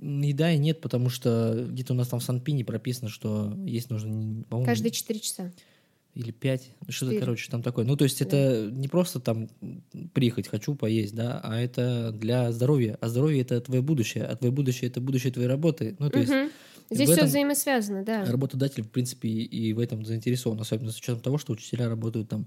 [0.00, 3.90] и да, и нет, потому что где-то у нас там в Санпине прописано, что есть
[3.90, 4.44] нужно.
[4.64, 5.52] Каждые четыре часа
[6.16, 7.84] или пять, что-то, короче, там такое.
[7.84, 9.48] Ну, то есть это не просто там
[10.14, 12.96] приехать, хочу поесть, да, а это для здоровья.
[13.02, 15.94] А здоровье— это твое будущее, а твое будущее— это будущее твоей работы.
[15.98, 16.32] Ну, то есть
[16.88, 18.24] Здесь все взаимосвязано, да.
[18.24, 22.46] Работодатель, в принципе, и в этом заинтересован, особенно с учетом того, что учителя работают там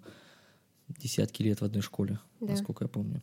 [0.88, 2.48] десятки лет в одной школе, да.
[2.48, 3.22] насколько я помню.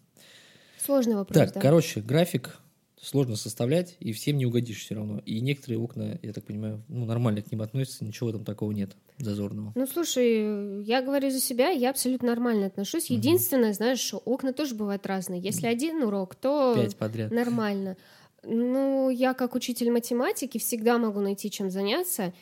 [0.79, 1.61] Сложный вопрос, Так, да.
[1.61, 2.59] короче, график
[3.01, 5.21] сложно составлять, и всем не угодишь все равно.
[5.27, 8.97] И некоторые окна, я так понимаю, ну, нормально к ним относятся, ничего там такого нет
[9.19, 9.73] зазорного.
[9.75, 13.11] Ну, слушай, я говорю за себя, я абсолютно нормально отношусь.
[13.11, 13.77] Единственное, угу.
[13.77, 15.41] знаешь, окна тоже бывают разные.
[15.41, 17.31] Если один урок, то Пять подряд.
[17.31, 17.97] нормально.
[18.43, 22.33] Ну, я как учитель математики всегда могу найти чем заняться.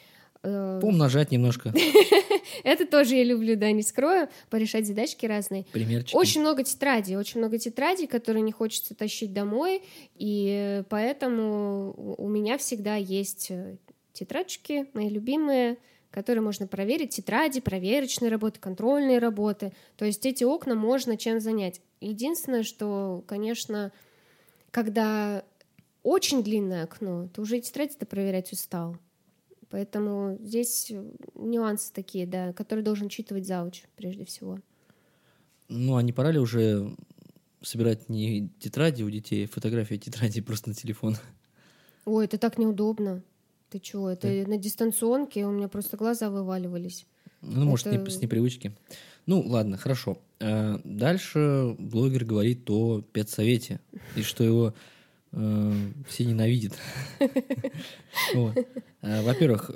[0.44, 1.72] Э, Поумножать немножко.
[2.64, 5.64] Это тоже я люблю, да, не скрою, порешать задачки разные.
[5.72, 6.14] Примерчики.
[6.14, 9.82] Очень много тетрадей, очень много тетрадей, которые не хочется тащить домой,
[10.14, 13.76] и поэтому у меня всегда есть э,
[14.12, 15.78] тетрадочки, мои любимые,
[16.10, 19.72] которые можно проверить, тетради, проверочные работы, контрольные работы.
[19.96, 21.80] То есть эти окна можно чем занять.
[22.02, 23.92] Единственное, что, конечно,
[24.70, 25.42] когда
[26.02, 28.98] очень длинное окно, то уже тетрадь-то проверять устал.
[29.74, 30.92] Поэтому здесь
[31.34, 34.60] нюансы такие, да, которые должен учитывать зауч прежде всего.
[35.68, 36.94] Ну, а не пора ли уже
[37.60, 41.16] собирать не тетради у детей, а фотографии тетради просто на телефон?
[42.04, 43.24] Ой, это так неудобно.
[43.68, 44.08] Ты чего?
[44.08, 44.48] Это да.
[44.48, 47.04] на дистанционке у меня просто глаза вываливались.
[47.40, 47.64] Ну, это...
[47.64, 48.76] может, не, с непривычки.
[49.26, 50.18] Ну, ладно, хорошо.
[50.38, 53.80] А дальше блогер говорит о педсовете,
[54.14, 54.72] и что его э,
[55.34, 56.72] все ненавидят.
[59.06, 59.70] Э, во-первых,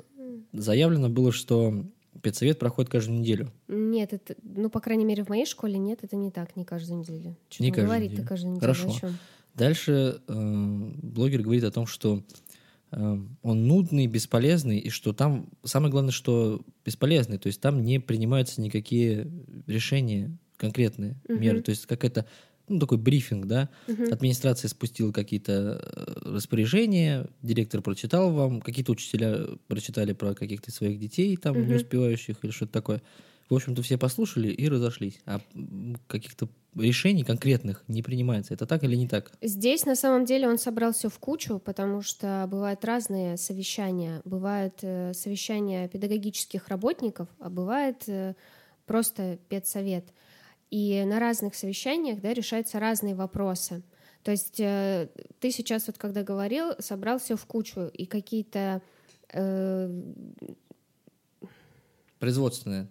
[0.53, 1.85] заявлено было, что
[2.23, 3.51] педсовет проходит каждую неделю.
[3.67, 7.01] Нет, это, ну, по крайней мере, в моей школе нет, это не так, не каждую
[7.01, 7.37] неделю.
[7.49, 8.27] Что не каждую неделю.
[8.27, 8.73] каждую неделю.
[8.73, 9.09] Хорошо.
[9.53, 12.23] Дальше э, блогер говорит о том, что
[12.91, 17.99] э, он нудный, бесполезный, и что там самое главное, что бесполезный, то есть там не
[17.99, 19.29] принимаются никакие
[19.67, 21.39] решения конкретные угу.
[21.39, 22.25] меры, то есть какая-то
[22.69, 24.03] ну, такой брифинг, да, угу.
[24.11, 31.35] администрация спустила какие-то э, распоряжения, директор прочитал вам, какие-то учителя прочитали про каких-то своих детей,
[31.37, 31.65] там, угу.
[31.65, 33.01] не успевающих или что-то такое.
[33.49, 35.19] В общем-то, все послушали и разошлись.
[35.25, 35.41] А
[36.05, 38.53] каких-то решений конкретных не принимается.
[38.53, 39.31] Это так или не так?
[39.41, 44.21] Здесь, на самом деле, он собрал все в кучу, потому что бывают разные совещания.
[44.23, 48.35] Бывают э, совещания педагогических работников, а бывает э,
[48.85, 50.05] просто педсовет.
[50.69, 53.81] И на разных совещаниях да, решаются разные вопросы.
[54.23, 58.81] То есть э, ты сейчас вот когда говорил, собрал все в кучу и какие-то
[59.33, 59.89] э,
[62.19, 62.87] производственные.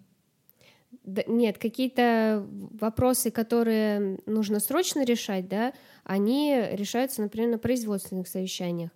[1.03, 8.91] Да, нет, какие-то вопросы, которые нужно срочно решать, да, они решаются, например, на производственных совещаниях.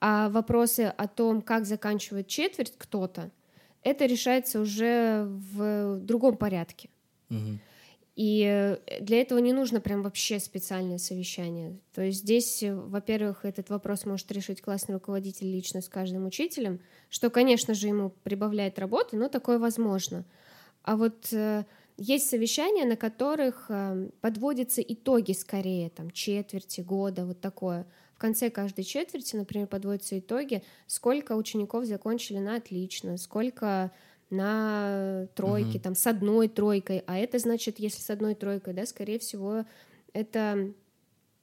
[0.00, 3.30] А вопросы о том, как заканчивает четверть кто-то,
[3.82, 6.90] это решается уже в другом порядке.
[7.30, 7.58] Угу.
[8.18, 11.78] И для этого не нужно прям вообще специальное совещание.
[11.94, 16.80] То есть здесь, э, во-первых, этот вопрос может решить классный руководитель лично с каждым учителем,
[17.10, 20.24] что, конечно же, ему прибавляет работы, но такое возможно.
[20.82, 21.64] А вот э,
[21.96, 27.86] есть совещания, на которых э, подводятся итоги скорее, там, четверти, года, вот такое.
[28.14, 33.92] В конце каждой четверти, например, подводятся итоги, сколько учеников закончили на отлично, сколько
[34.30, 35.80] на тройке, угу.
[35.80, 39.64] там, с одной тройкой, а это значит, если с одной тройкой, да, скорее всего,
[40.12, 40.72] это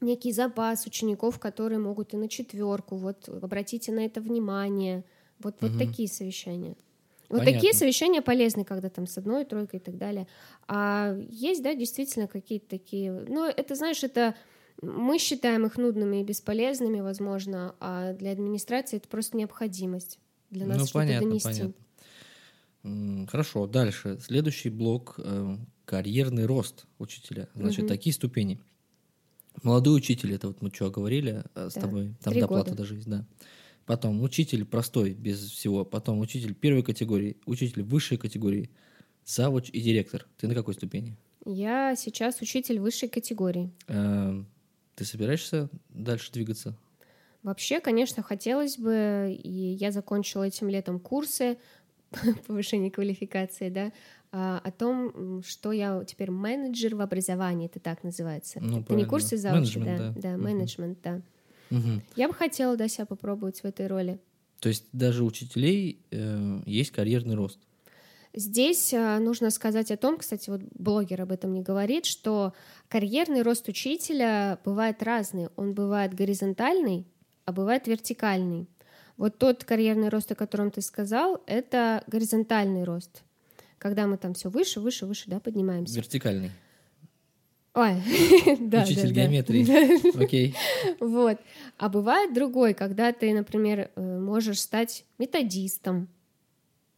[0.01, 5.03] некий запас учеников, которые могут и на четверку, вот, обратите на это внимание,
[5.39, 5.71] вот, угу.
[5.71, 6.75] вот такие совещания.
[7.27, 7.53] Вот Понятно.
[7.53, 10.27] такие совещания полезны, когда там с одной тройкой и так далее.
[10.67, 13.11] А есть, да, действительно какие-то такие...
[13.11, 14.35] Но это, знаешь, это
[14.81, 20.19] мы считаем их нудными и бесполезными, возможно, а для администрации это просто необходимость
[20.49, 21.47] для нас ну, что-то понятно, донести.
[21.47, 21.84] понятно.
[23.29, 24.19] Хорошо, дальше.
[24.21, 27.47] Следующий блок э, карьерный рост учителя.
[27.55, 27.87] Значит, Мгм.
[27.89, 28.59] такие ступени.
[29.63, 32.83] Молодой учитель, это вот мы что говорили э, с Да, тобой, там три доплата года.
[32.83, 33.25] даже есть, да.
[33.85, 35.85] Потом учитель простой, без всего.
[35.85, 38.69] Потом учитель первой категории, учитель высшей категории,
[39.25, 40.27] завуч и директор.
[40.37, 41.15] Ты на какой ступени?
[41.45, 43.71] Я сейчас учитель высшей категории.
[43.87, 44.43] Э,
[44.95, 46.77] Ты собираешься дальше двигаться?
[47.43, 51.57] Вообще, конечно, хотелось бы, и я закончила этим летом курсы
[52.47, 53.91] повышения квалификации, да,
[54.31, 58.59] а, о том, что я теперь менеджер в образовании, это так называется.
[58.61, 60.21] Ну, это не курсы Менеджмент, да, да.
[60.21, 61.21] да, менеджмент, да.
[61.69, 62.01] Мгм.
[62.15, 64.19] Я бы хотела, да, себя попробовать в этой роли.
[64.59, 67.59] То есть даже у учителей э, есть карьерный рост.
[68.33, 72.53] Здесь а, нужно сказать о том, кстати, вот блогер об этом не говорит, что
[72.89, 75.47] карьерный рост учителя бывает разный.
[75.55, 77.07] Он бывает горизонтальный,
[77.45, 78.67] а бывает вертикальный.
[79.17, 83.23] Вот тот карьерный рост, о котором ты сказал, это горизонтальный рост.
[83.77, 85.95] Когда мы там все выше, выше, выше, да, поднимаемся.
[85.97, 86.51] Вертикальный.
[87.73, 87.95] Ой,
[88.59, 89.21] да, Учитель да, да.
[89.21, 90.17] геометрии.
[90.23, 90.55] Окей.
[90.99, 91.37] Вот.
[91.77, 96.07] А бывает другой, когда ты, например, э, можешь стать методистом.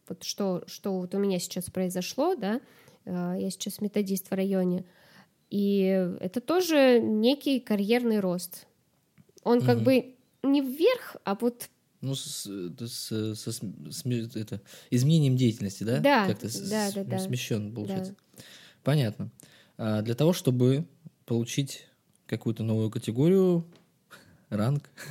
[0.08, 2.60] Вот что, что вот у меня сейчас произошло, да,
[3.04, 4.84] э, я сейчас методист в районе,
[5.50, 5.82] и
[6.20, 8.66] это тоже некий карьерный рост.
[9.42, 9.84] Он как Мгм.
[9.84, 11.68] бы не вверх, а вот
[12.00, 15.98] Ну, с, это с- со см- сме- это, изменением деятельности, да?
[15.98, 17.18] Да, Как-то с- да, с- да, да.
[17.18, 18.14] смещен получается.
[18.84, 19.30] Понятно.
[19.76, 20.86] А для того, чтобы
[21.26, 21.86] получить
[22.26, 23.66] какую-то новую категорию,
[24.48, 24.88] ранг,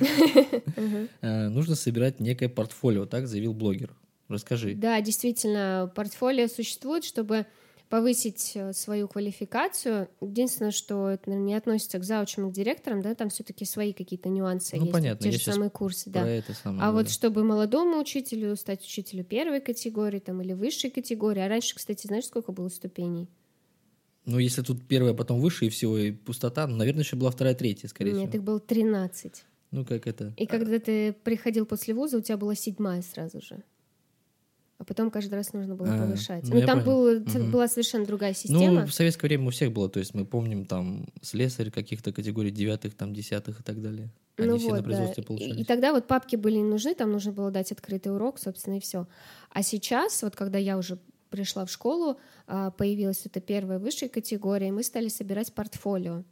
[1.20, 3.94] э, нужно собирать некое портфолио, так заявил блогер.
[4.28, 4.74] Расскажи.
[4.74, 7.46] Да, действительно, портфолио существует, чтобы
[7.88, 10.08] повысить э, свою квалификацию.
[10.20, 13.92] Единственное, что это наверное, не относится к заучам и к директорам, да, там все-таки свои
[13.92, 14.92] какие-то нюансы Ну, есть.
[14.92, 16.28] понятно, Те же самые курсы, да.
[16.28, 16.82] Это самое.
[16.82, 17.08] А вот говорю.
[17.10, 22.26] чтобы молодому учителю стать учителю первой категории там, или высшей категории, а раньше, кстати, знаешь,
[22.26, 23.28] сколько было ступеней?
[24.26, 27.54] Ну, если тут первая, потом выше и всего, и пустота, ну, наверное, еще была вторая,
[27.54, 28.36] третья, скорее Нет, всего.
[28.36, 29.44] их было 13.
[29.70, 30.34] Ну, как это?
[30.36, 33.62] И когда ты приходил после вуза, у тебя была седьмая сразу же.
[34.78, 36.44] А потом каждый раз нужно было А, повышать.
[36.48, 37.50] ну, Ну, там был- Мгм.
[37.50, 38.82] была совершенно другая система.
[38.82, 42.52] Ну, в советское время у всех было, то есть мы помним там слесарь каких-то категорий
[42.52, 44.08] девятых, там десятых и так далее.
[44.36, 44.84] Они Ну все на вот, да.
[44.84, 45.60] производстве И, получались.
[45.60, 48.80] и тогда вот папки были не нужны, там нужно было дать открытый урок, собственно, и
[48.80, 49.08] все.
[49.50, 50.98] А сейчас, вот когда я уже
[51.30, 56.22] пришла в школу, а, появилась эта первая высшая категория, и мы стали собирать портфолио.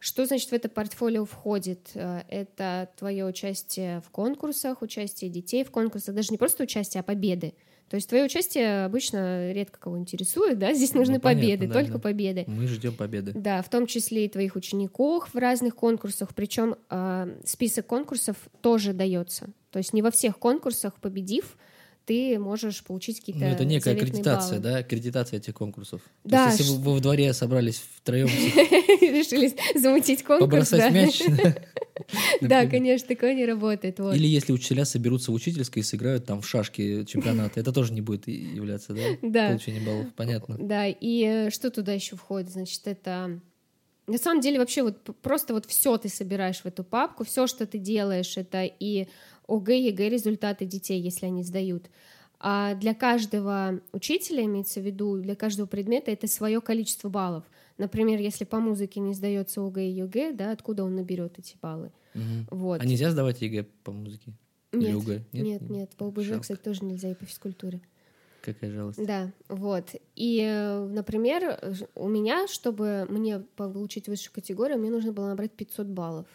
[0.00, 1.90] Что значит в это портфолио входит?
[1.94, 7.04] Э, Это твое участие в конкурсах, участие детей в конкурсах, даже не просто участие, а
[7.04, 7.54] победы.
[7.92, 10.72] То есть твое участие обычно редко кого интересует, да?
[10.72, 11.98] Здесь нужны Ну, понятно, победы, да, только да.
[11.98, 12.44] победы.
[12.46, 13.32] Мы ждем победы.
[13.34, 16.30] Да, в том числе и твоих учеников в разных конкурсах.
[16.34, 16.76] Причем
[17.44, 19.50] список конкурсов тоже дается.
[19.72, 21.58] То есть не во всех конкурсах победив,
[22.06, 24.72] ты можешь получить Ну, какие-то это некая аккредитация, баллы.
[24.72, 26.00] да, аккредитация этих конкурсов.
[26.22, 28.26] То Да, есть, если ш- вы во дворе собрались втроем
[29.02, 31.20] Решили замутить конкурс, побросать мяч,
[32.40, 33.98] да, конечно, такое не работает.
[34.00, 38.00] Или если учителя соберутся в учительской и сыграют там в шашки чемпионаты, это тоже не
[38.00, 39.48] будет являться, да, Да.
[39.48, 40.56] получение баллов, понятно.
[40.58, 42.50] Да, и э, что туда еще входит?
[42.50, 43.40] Значит, это
[44.06, 47.66] на самом деле вообще вот просто вот все ты собираешь в эту папку, все, что
[47.66, 49.06] ты делаешь, это и
[49.48, 51.88] ОГЭ, ЕГЭ результаты детей, если они сдают.
[52.44, 57.44] А для каждого учителя, имеется в виду, для каждого предмета это свое количество баллов.
[57.78, 61.92] Например, если по музыке не сдается ОГЭ и ЕГЭ, да, откуда он наберет эти баллы?
[62.14, 62.46] Мгм.
[62.50, 62.80] Вот.
[62.80, 64.32] А нельзя сдавать ЕГЭ по музыке?
[64.72, 66.42] Или Нет, нет, нет, по ОБЖ, Жалко.
[66.42, 67.80] кстати, тоже нельзя и по физкультуре.
[68.40, 69.04] Какая жалость.
[69.04, 69.94] Да, вот.
[70.16, 71.60] И, э, например,
[71.94, 76.26] у меня, чтобы мне получить высшую категорию, мне нужно было набрать 500 баллов.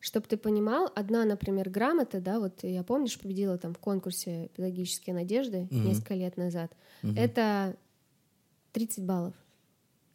[0.00, 5.14] Чтобы ты понимал, одна, например, грамота, да, вот я, помнишь, победила там в конкурсе «Педагогические
[5.14, 5.88] надежды» Мгм.
[5.88, 6.72] несколько лет назад.
[7.02, 7.16] Мгм.
[7.16, 7.76] Это
[8.72, 9.34] 30 баллов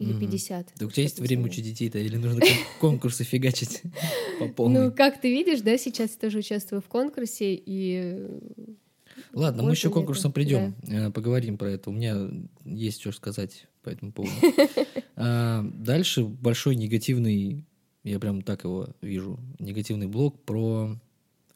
[0.03, 0.19] или Мгм.
[0.21, 0.73] 50.
[0.77, 3.81] Да у тебя есть время учить детей-то, или нужно кон- конкурсы фигачить
[4.39, 4.91] по Ну, полной?
[4.91, 7.99] как ты видишь, да, сейчас я тоже участвую в конкурсе, и...
[8.03, 8.39] э,
[9.33, 11.89] Ладно, мы еще конкурсом придем, э, поговорим про это.
[11.89, 12.29] У меня
[12.65, 14.33] есть что сказать по этому поводу.
[15.15, 17.65] А, Дальше большой негативный,
[18.03, 20.99] я прям так его вижу, негативный блок про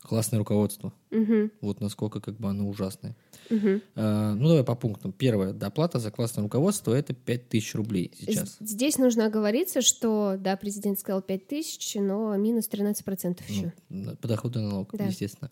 [0.08, 0.94] классное руководство.
[1.12, 3.16] Мгм, Вот насколько как бы оно ужасное.
[3.50, 3.82] мгм.
[3.96, 5.12] А, Ну, давай по пунктам.
[5.12, 5.54] Первое.
[5.54, 8.58] Доплата за классное руководство– это 5000 рублей сейчас.
[8.60, 13.74] Здесь нужно оговориться, что, да, президент сказал 5 тысяч, но минус 13% Ну, еще.
[13.90, 15.06] на- подоходный налог, Да.
[15.06, 15.52] естественно.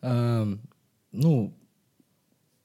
[0.00, 0.46] А,
[1.14, 1.52] Ну,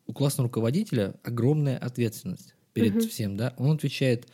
[0.06, 3.08] у классного руководителя огромная ответственность перед Мгм.
[3.10, 3.54] всем, да.
[3.58, 4.28] Он отвечает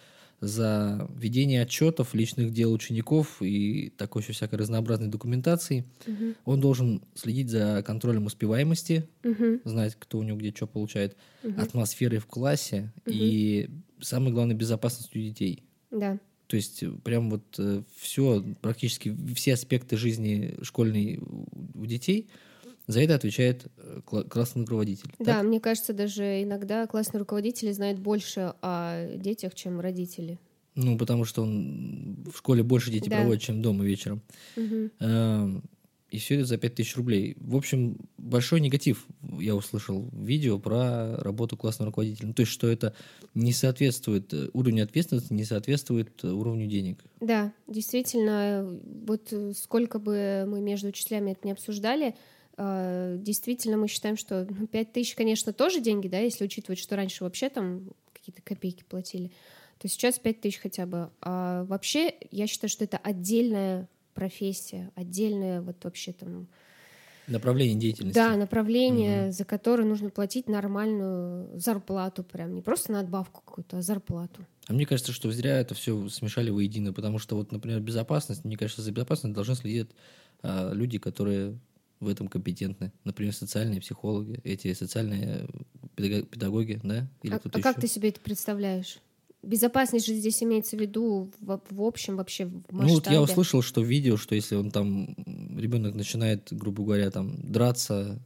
[0.44, 5.86] за ведение отчетов, личных дел учеников и такой еще всякой разнообразной документации.
[6.06, 6.36] Мгм.
[6.46, 9.62] Он должен следить за контролем успеваемости, Мгм.
[9.64, 11.60] знать, кто у него где что получает, Мгм.
[11.62, 13.70] атмосферой в классе и,
[14.02, 15.64] самое главное, безопасностью детей.
[15.92, 16.20] Да.
[16.48, 17.60] То есть э, прям вот
[17.98, 21.20] все, практически все аспекты жизни школьной
[21.74, 22.28] у детей,
[22.88, 25.10] за это отвечает э, кла- классный руководитель.
[25.20, 25.44] Да, Так?
[25.46, 30.40] мне кажется, даже иногда классные руководители знают больше о детях, чем родители.
[30.76, 33.18] Ну, потому что он в школе больше дети Да.
[33.18, 34.22] проводят, чем дома вечером.
[35.00, 35.64] Эм,
[36.12, 37.36] И все это за 5000 рублей.
[37.40, 39.08] В общем, большой негатив
[39.40, 42.28] я услышал в видео про работу классного руководителя.
[42.28, 42.94] Ну, то есть, что это
[43.34, 47.00] не соответствует, э, уровню ответственности не соответствует э, уровню денег.
[47.20, 52.14] Да, действительно, вот сколько бы мы между учителями это не обсуждали,
[52.58, 57.24] действительно мы считаем, что ну, 5 тысяч, конечно, тоже деньги, да, если учитывать, что раньше
[57.24, 59.32] вообще там какие-то копейки платили,
[59.80, 61.10] то сейчас 5 тысяч хотя бы.
[61.22, 66.48] А вообще, я считаю, что это отдельная профессия, отдельная вот вообще там
[67.28, 68.16] Направление деятельности.
[68.16, 74.46] Да, направление, за которое нужно платить нормальную зарплату, прям не просто надбавку какую-то, а зарплату.
[74.68, 78.58] А мне кажется, что зря это все смешали воедино, потому что вот, например, безопасность, мне
[78.58, 79.90] кажется, за безопасность должны следить
[80.42, 81.58] а, люди, которые
[82.04, 82.92] в этом компетентны.
[83.04, 85.48] Например, социальные психологи, эти социальные
[85.96, 87.08] педага- педагоги, да?
[87.24, 87.82] Или А, а как еще.
[87.82, 89.00] ты себе это представляешь?
[89.42, 93.20] Безопасность же здесь имеется в виду в, в общем вообще в Ну вот я масштабе.
[93.20, 95.16] услышал, что видео, что если он там,
[95.58, 98.22] ребенок начинает, грубо говоря, там драться,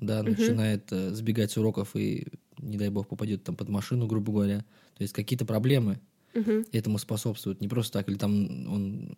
[0.00, 2.26] да, начинает э, сбегать с уроков и,
[2.58, 4.60] не дай бог, попадет там под машину, грубо говоря,
[4.96, 6.00] то есть какие-то проблемы
[6.34, 6.64] Мгм.
[6.72, 7.60] этому способствуют.
[7.60, 9.16] Не просто так, или там он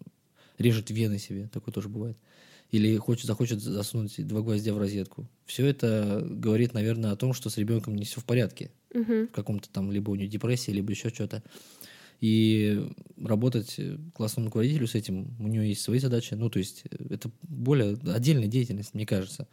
[0.59, 2.17] режет вены себе, такое тоже бывает.
[2.71, 5.27] Или хочет, захочет засунуть два гвоздя в розетку.
[5.47, 8.71] Все это говорит, наверное, о том, что с ребенком не все в порядке.
[8.93, 9.29] Мгм.
[9.29, 11.43] В каком-то там, либо у него депрессия, либо еще что-то.
[12.21, 13.79] И работать
[14.13, 16.35] классному руководителю с этим, у него есть свои задачи.
[16.35, 19.47] Ну, то есть, э, это более отдельная деятельность, мне кажется.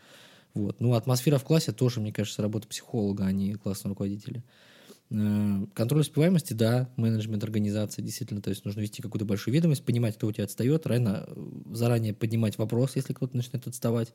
[0.53, 0.79] Вот.
[0.79, 4.43] Ну, атмосфера в классе тоже, мне кажется, работа психолога, а не классного руководителя.
[5.11, 10.15] Э, Контроль успеваемости, да, менеджмент организации, действительно, то есть нужно вести какую-то большую ведомость, понимать,
[10.15, 11.35] кто у тебя отстает, рано э,
[11.73, 14.13] заранее поднимать вопрос, если кто-то начинает отставать,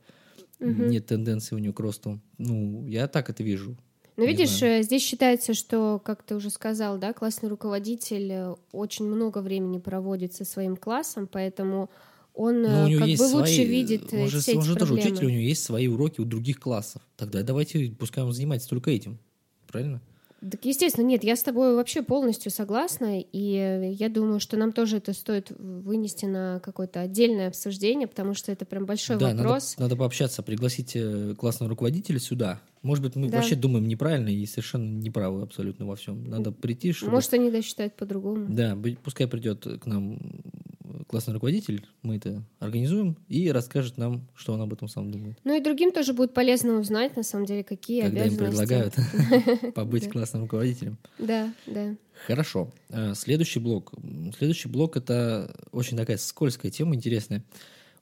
[0.58, 0.88] Мгм.
[0.88, 2.20] нет тенденции у него к росту.
[2.38, 3.76] Ну, я так это вижу.
[4.16, 4.80] Ну, Не видишь, знаю.
[4.80, 10.34] э, здесь считается, что, как ты уже сказал, да, классный руководитель очень много времени проводит
[10.34, 11.88] со своим классом, поэтому
[12.34, 14.58] он Ну, у него как есть бы лучше свои- видит э, он же, все он
[14.60, 17.00] эти же тоже учитель, у него есть свои уроки у других классов.
[17.16, 19.18] Тогда давайте, пускай он занимается только этим.
[19.68, 20.02] Правильно?
[20.40, 24.96] Так, естественно, нет, я с тобой вообще полностью согласна, и я думаю, что нам тоже
[24.96, 29.76] это стоит вынести на какое-то отдельное обсуждение, потому что это прям большой да, вопрос.
[29.76, 32.60] Надо, надо пообщаться, пригласить э, классного руководителя сюда.
[32.82, 33.38] Может быть, мы Да.
[33.38, 36.24] вообще думаем неправильно и совершенно неправы абсолютно во всем.
[36.24, 37.12] Надо прийти, чтобы...
[37.12, 38.46] Может, они да считают по-другому.
[38.48, 40.18] Да, пускай придет к нам
[41.06, 45.38] классный руководитель, мы это организуем и расскажет нам, что он об этом сам думает.
[45.44, 48.94] Ну и другим тоже будет полезно узнать, на самом деле, какие Когда им обязанности.
[48.94, 50.98] предлагают побыть классным руководителем.
[51.18, 51.96] Да, да.
[52.26, 52.72] Хорошо.
[52.90, 53.92] Э, Следующий блок.
[54.38, 57.44] Следующий блок это очень такая скользкая тема, интересная.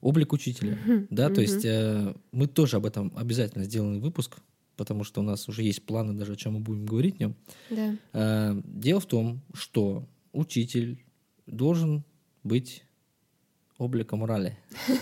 [0.01, 0.77] Облик учителя.
[1.09, 4.37] Да, то есть э, мы тоже об этом обязательно сделаем выпуск,
[4.77, 7.35] потому что у нас уже есть планы даже, о чем мы будем говорить в нем.
[7.69, 7.95] Да.
[8.13, 11.03] Э, Дело в том, что учитель
[11.47, 12.03] должен
[12.43, 12.83] быть
[13.77, 14.57] облика морали.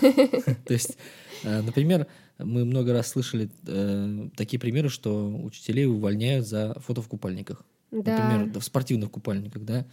[0.64, 0.96] То есть,
[1.42, 2.06] э, например,
[2.38, 7.64] мы много раз слышали э, такие примеры, что учителей увольняют за фото в купальниках.
[7.90, 8.28] Да.
[8.28, 9.86] Например, в спортивных купальниках, да.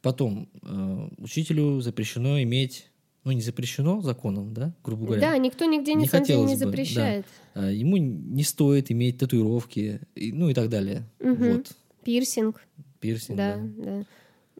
[0.00, 2.90] Потом э, учителю запрещено иметь,
[3.24, 5.20] ну не запрещено законом, да, грубо говоря.
[5.20, 6.66] Да, никто нигде Не деле не да.
[6.66, 7.26] запрещает.
[7.54, 11.04] А, Ему не стоит иметь татуировки, ну и так далее.
[11.20, 11.52] Мгм.
[11.52, 11.72] Вот,
[12.04, 12.60] Пирсинг,
[12.98, 13.84] пирсинг, да, да.
[13.84, 14.06] да.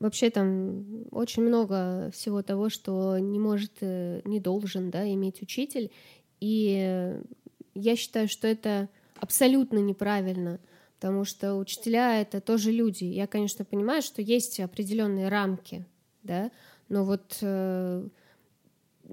[0.02, 5.92] Вообще там очень много всего того, что не может, э, не должен, да, иметь учитель.
[6.40, 7.14] И
[7.74, 10.58] я считаю, что это абсолютно неправильно,
[10.96, 13.04] потому что учителя это тоже люди.
[13.04, 15.86] Я, конечно, понимаю, что есть определенные рамки,
[16.24, 16.50] да,
[16.88, 18.08] но вот э,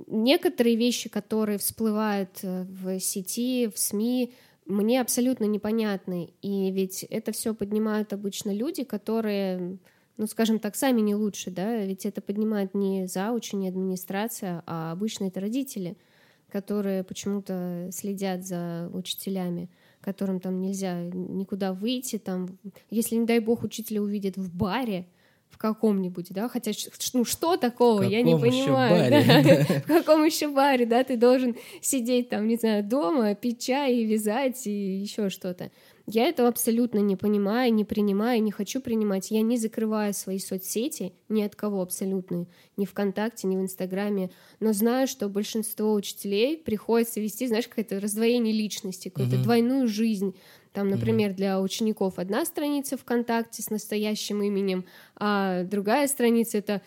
[0.08, 4.34] некоторые вещи, которые всплывают э, в сети, в СМИ,
[4.66, 6.34] мне абсолютно непонятны.
[6.42, 9.78] И ведь это все поднимают обычно люди, которые,
[10.20, 14.92] ну, скажем так, сами не лучше, да, ведь это поднимает не зауч, не администрация, а
[14.92, 15.98] обычно это родители,
[16.52, 19.70] которые почему-то следят за учителями
[20.02, 22.58] которым там нельзя никуда выйти, там,
[22.90, 25.08] если, не дай бог, учителя увидят в баре,
[25.50, 26.72] в каком-нибудь, да, хотя
[27.14, 29.26] ну что такого, я не понимаю, баре?
[29.26, 29.80] да?
[29.80, 34.06] в каком еще баре, да, ты должен сидеть там, не знаю, дома, пить чай и
[34.06, 35.72] вязать и еще что-то.
[36.12, 39.30] Я этого абсолютно не понимаю, не принимаю, не хочу принимать.
[39.30, 42.48] Я не закрываю свои соцсети ни от кого абсолютно,
[42.78, 48.52] ни ВКонтакте, ни в Инстаграме, но знаю, что большинство учителей приходится вести, знаешь, какое-то раздвоение
[48.52, 49.44] личности, какую-то mm-hmm.
[49.44, 50.36] двойную жизнь.
[50.74, 51.36] Там, например, mm-hmm.
[51.36, 54.86] для учеников одна страница ВКонтакте с настоящим именем,
[55.16, 56.82] а другая страница это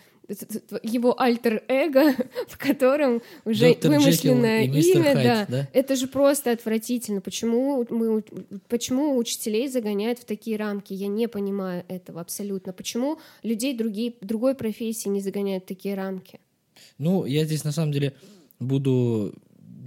[0.83, 2.15] его альтер-эго,
[2.47, 5.45] в котором уже Доктор вымышленное имя, Хайд, да.
[5.49, 7.21] да, это же просто отвратительно.
[7.21, 8.23] Почему мы,
[8.69, 10.93] почему учителей загоняют в такие рамки?
[10.93, 12.73] Я не понимаю этого абсолютно.
[12.73, 16.39] Почему людей другие, другой профессии не загоняют в такие рамки?
[16.97, 18.13] Ну, я здесь на самом деле
[18.59, 19.33] буду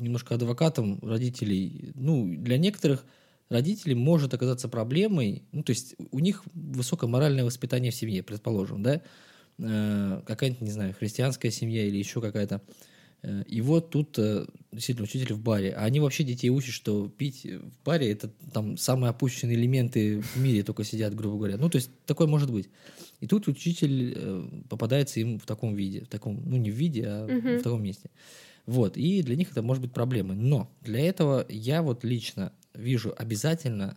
[0.01, 1.93] немножко адвокатом родителей.
[1.95, 3.05] Ну, для некоторых
[3.49, 8.82] родителей может оказаться проблемой, ну, то есть у них высокое моральное воспитание в семье, предположим,
[8.82, 9.03] да,
[9.59, 12.61] Э, какая-нибудь, не знаю, христианская семья или еще какая-то.
[13.22, 15.72] Э, и вот тут э, действительно учитель в баре.
[15.72, 20.36] А они вообще детей учат, что пить в баре это там самые опущенные элементы в
[20.36, 21.57] мире только сидят, грубо говоря.
[21.57, 22.68] Ну, то есть такое может быть.
[23.20, 27.24] И тут учитель попадается им в таком виде, в таком, ну не в виде, а
[27.24, 27.59] угу.
[27.59, 28.11] в таком месте.
[28.66, 30.36] Вот, и для них это может быть проблемой.
[30.36, 33.96] Но для этого я вот лично вижу обязательно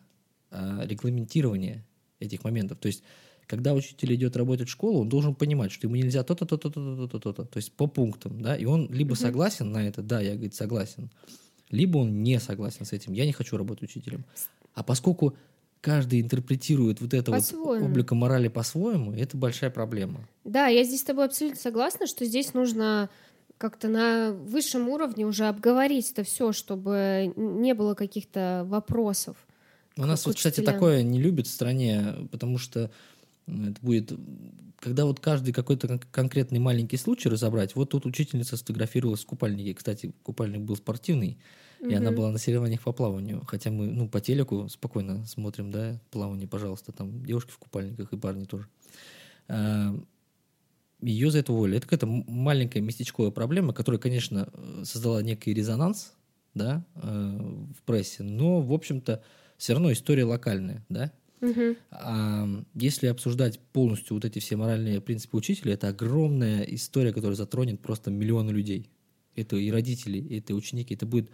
[0.52, 1.86] регламентирование
[2.20, 2.78] этих моментов.
[2.78, 3.04] То есть
[3.50, 7.08] когда учитель идет работать в школу, он должен понимать, что ему нельзя то-то, то-то, то-то,
[7.08, 7.46] то-то, то-то.
[7.46, 9.20] То есть по пунктам, да, и он либо угу.
[9.20, 11.10] согласен на это, да, я, говорит, согласен,
[11.72, 14.24] либо он не согласен с этим, я не хочу работать учителем.
[14.76, 15.36] А поскольку
[15.82, 20.28] каждый интерпретирует вот это вот облико морали по-своему, это большая проблема.
[20.44, 23.10] Да, я здесь с тобой абсолютно согласна, что здесь нужно
[23.58, 29.38] как-то на высшем уровне уже обговорить это все, чтобы не было каких-то вопросов.
[29.98, 32.92] У нас вот, кстати, такое не любят в стране, потому что
[33.70, 34.12] это будет,
[34.80, 37.76] когда вот каждый какой-то конкретный маленький случай разобрать.
[37.76, 39.74] Вот тут учительница сфотографировалась в купальнике.
[39.74, 41.38] Кстати, купальник был спортивный,
[41.82, 41.92] mm-hmm.
[41.92, 43.44] и она была на соревнованиях по плаванию.
[43.46, 48.18] Хотя мы, ну, по телеку спокойно смотрим, да, плавание, пожалуйста, там девушки в купальниках и
[48.18, 48.68] парни тоже.
[49.48, 49.96] А,
[51.02, 51.78] Ее за это уволили.
[51.78, 54.50] Это какая-то маленькая местечковая проблема, которая, конечно,
[54.84, 56.14] создала некий резонанс,
[56.54, 57.40] да, э,
[57.78, 59.24] в прессе, но, в общем-то,
[59.58, 61.12] все равно история локальная, да,
[61.92, 67.82] А если обсуждать полностью вот эти все моральные принципы учителя, это огромная история, которая затронет
[67.82, 68.90] просто миллионы людей.
[69.36, 71.30] Это и родители, это ученики, это будет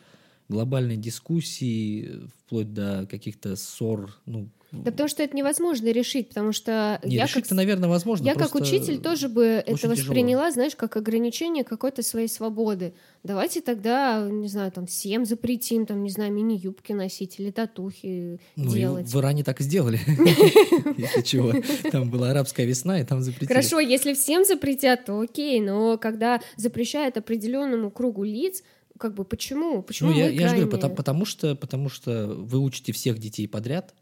[0.48, 4.52] глобальные дискуссии, вплоть до каких-то ссор, ну,
[4.84, 8.26] да потому что это невозможно решить, потому что не, я как, наверное, возможно.
[8.26, 10.54] Я как учитель тоже бы это восприняла, тяжело.
[10.54, 12.94] знаешь, как ограничение какой-то своей свободы.
[13.24, 18.72] Давайте тогда, не знаю, там всем запретим, там, не знаю, мини-юбки носить или татухи ну,
[18.72, 19.08] делать.
[19.08, 20.00] в Иране так и сделали,
[20.98, 21.54] если чего.
[21.92, 23.48] Там была арабская весна, и там запретили.
[23.48, 28.64] Хорошо, если всем запретят, то окей, но когда запрещают определенному кругу лиц,
[28.98, 29.82] как бы почему?
[29.82, 33.48] Почему ну, я, я же говорю, потому, потому, что, потому что вы учите всех детей
[33.48, 33.94] подряд,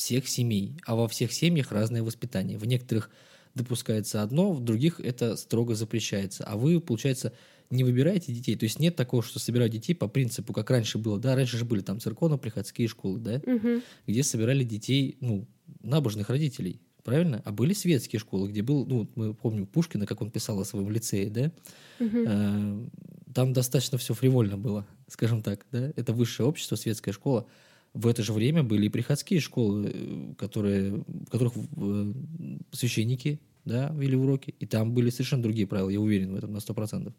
[0.00, 2.56] всех семей, а во всех семьях разное воспитание.
[2.56, 3.10] В некоторых
[3.54, 6.42] допускается одно, в других это строго запрещается.
[6.44, 7.34] А вы, получается,
[7.68, 8.56] не выбираете детей.
[8.56, 11.18] То есть нет такого, что собирают детей по принципу, как раньше было.
[11.18, 13.82] Да, раньше же были там церковно-приходские школы, да, угу.
[14.06, 15.46] где собирали детей, ну,
[15.82, 16.80] набожных родителей.
[17.04, 17.42] Правильно?
[17.44, 20.90] А были светские школы, где был, ну, мы помним Пушкина, как он писал о своем
[20.90, 21.52] лицее, да?
[21.98, 22.90] Угу.
[23.34, 25.92] Там достаточно все фривольно было, скажем так, да?
[25.96, 27.46] Это высшее общество, светская школа.
[27.92, 32.12] В это же время были и приходские школы, э, которые, в которых э,
[32.72, 36.60] священники да, вели уроки, и там были совершенно другие правила, я уверен в этом на
[36.60, 37.14] сто процентов.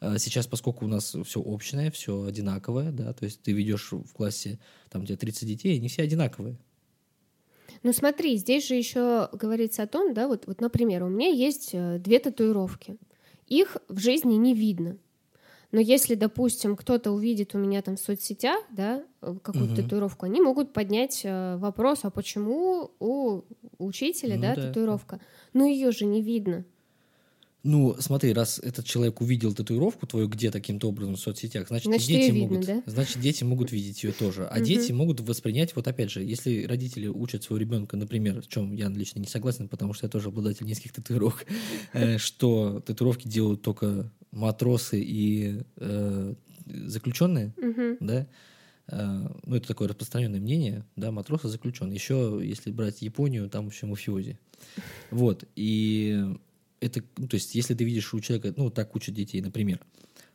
[0.00, 4.12] А сейчас, поскольку у нас все общее, все одинаковое, да, то есть ты ведешь в
[4.12, 4.58] классе,
[4.90, 6.58] там, где 30 детей, они все одинаковые.
[7.82, 11.70] Ну смотри, здесь же еще говорится о том, да, вот, вот, например, у меня есть
[11.72, 12.96] э, две татуировки.
[13.46, 14.98] Их в жизни не видно.
[15.72, 19.82] Но если, допустим, кто-то увидит у меня там в соцсетях, да, э, какую-то угу.
[19.82, 23.42] татуировку, они могут поднять э, вопрос, а почему у
[23.78, 25.20] учителя, ну, да, да, татуировка?
[25.52, 26.64] Ну ее же не видно.
[27.66, 32.06] Ну, смотри, раз этот человек увидел татуировку твою где-то каким-то образом в соцсетях, значит, значит
[32.06, 32.82] дети видно, могут, да?
[32.86, 34.46] значит, дети могут видеть ее тоже.
[34.46, 38.72] А дети могут воспринять, вот опять же, если родители учат своего ребенка, например, в чем
[38.72, 41.44] я лично не согласен, потому что я тоже обладатель нескольких татуировок,
[41.92, 46.34] э, что татуировки делают только матросы и э,
[46.66, 47.52] заключенные,
[47.98, 48.28] да,
[48.86, 51.96] э, ну, это такое распространенное мнение, да, матросы заключенные.
[51.96, 54.38] Еще, если брать Японию, там еще мафиози.
[55.10, 56.36] Вот, и
[56.80, 59.80] это, ну, то есть, если ты видишь у человека, ну, так учат детей, например,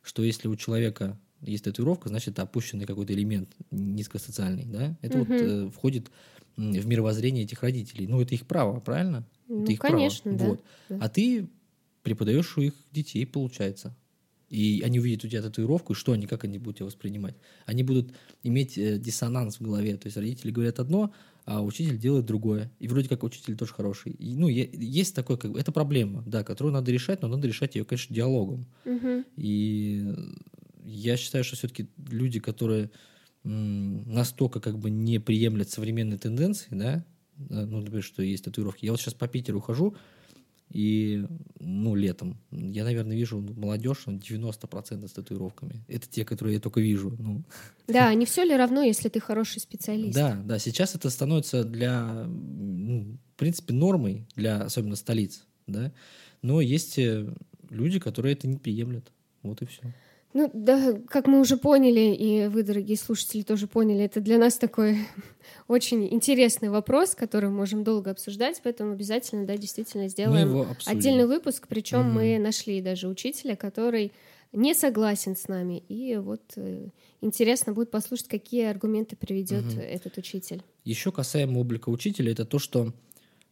[0.02, 5.32] что если у человека есть татуировка, значит, это опущенный какой-то элемент низкосоциальный, да, это угу.
[5.32, 6.12] вот э, входит
[6.58, 8.08] в мировоззрение этих родителей.
[8.08, 9.26] Ну, это их право, правильно?
[9.48, 10.38] Ну, это их конечно, право.
[10.38, 10.60] да.
[10.89, 11.02] Вот.
[11.02, 11.50] А ты
[12.04, 13.96] преподаешь у их детей, получается.
[14.50, 17.36] И они увидят у тебя татуировку, и что они, как они будут тебя воспринимать?
[17.66, 18.12] Они будут
[18.44, 19.96] иметь э, диссонанс в голове.
[19.96, 21.14] То есть родители говорят одно,
[21.46, 22.72] а учитель делает другое.
[22.80, 24.12] И вроде как учитель тоже хороший.
[24.14, 27.76] И, ну, есть такое, как бы, это проблема, да, которую надо решать, но надо решать
[27.76, 28.66] ее, конечно, диалогом.
[28.86, 29.24] Угу.
[29.38, 30.14] И
[30.86, 32.92] я считаю, что все-таки люди, которые
[33.44, 37.04] настолько как бы не приемлят современные тенденции, да,
[37.50, 38.86] ну, например, что есть татуировки.
[38.86, 39.96] Я вот сейчас по Питеру хожу,
[40.72, 41.26] и,
[41.59, 45.84] ну, летом, я, наверное, вижу молодежь, 90% с татуировками.
[45.88, 47.15] Это те, которые я только вижу.
[47.19, 47.43] Ну.
[47.88, 50.15] Да, не все ли равно, если ты хороший специалист?
[50.15, 55.91] Да, да, сейчас это становится для, ну, в принципе, нормой для, особенно столиц, да.
[56.41, 57.34] Но есть э,
[57.69, 59.11] люди, которые это не приемлят.
[59.43, 59.93] Вот и все.
[60.34, 64.58] Ну да, как мы уже поняли, и вы, дорогие слушатели, тоже поняли, это для нас
[64.58, 65.00] такой
[65.68, 71.68] очень интересный вопрос, который мы можем долго обсуждать, поэтому обязательно, да, действительно сделаем отдельный выпуск.
[71.68, 72.20] Причем угу.
[72.20, 74.14] мы нашли даже учителя, который
[74.54, 75.84] не согласен с нами.
[75.90, 76.88] И вот э,
[77.22, 79.80] интересно будет послушать, какие аргументы приведет угу.
[79.82, 80.62] этот учитель.
[80.86, 82.94] Еще касаемо облика учителя, это то, что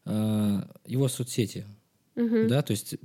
[0.05, 1.65] э, его соцсети,
[2.15, 2.47] угу.
[2.47, 2.95] да, то есть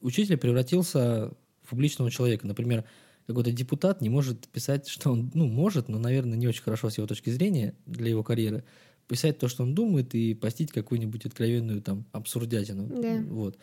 [0.00, 2.46] учитель превратился в публичного человека.
[2.46, 2.84] Например,
[3.28, 6.96] какой-то депутат не может писать, что он, ну, может, но, наверное, не очень хорошо с
[6.96, 8.64] его точки зрения для его карьеры,
[9.06, 12.86] писать то, что он думает, и постить какую-нибудь откровенную там абсурдятину.
[12.86, 13.22] Да.
[13.28, 13.58] Вот.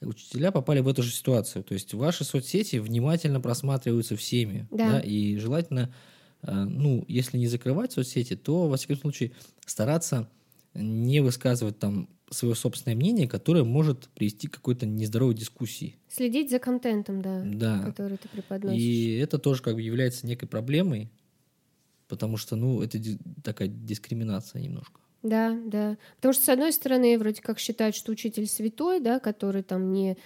[0.00, 1.64] Учителя попали в эту же ситуацию.
[1.64, 4.68] То есть ваши соцсети внимательно просматриваются всеми.
[4.70, 4.92] Да.
[4.92, 5.92] Да, и желательно,
[6.42, 9.32] э, ну, если не закрывать соцсети, то, во всяком случае,
[9.66, 10.30] стараться
[10.74, 15.96] не высказывать там свое собственное мнение, которое может привести к какой-то нездоровой дискуссии.
[16.08, 17.82] Следить за контентом, да, да.
[17.84, 18.80] который ты преподносишь.
[18.80, 21.10] И это тоже как бы является некой проблемой,
[22.08, 22.98] потому что, ну, это
[23.42, 25.00] такая дискриминация немножко.
[25.22, 25.96] Да, да.
[26.16, 30.16] Потому что, с одной стороны, вроде как считают, что учитель святой, да, который там не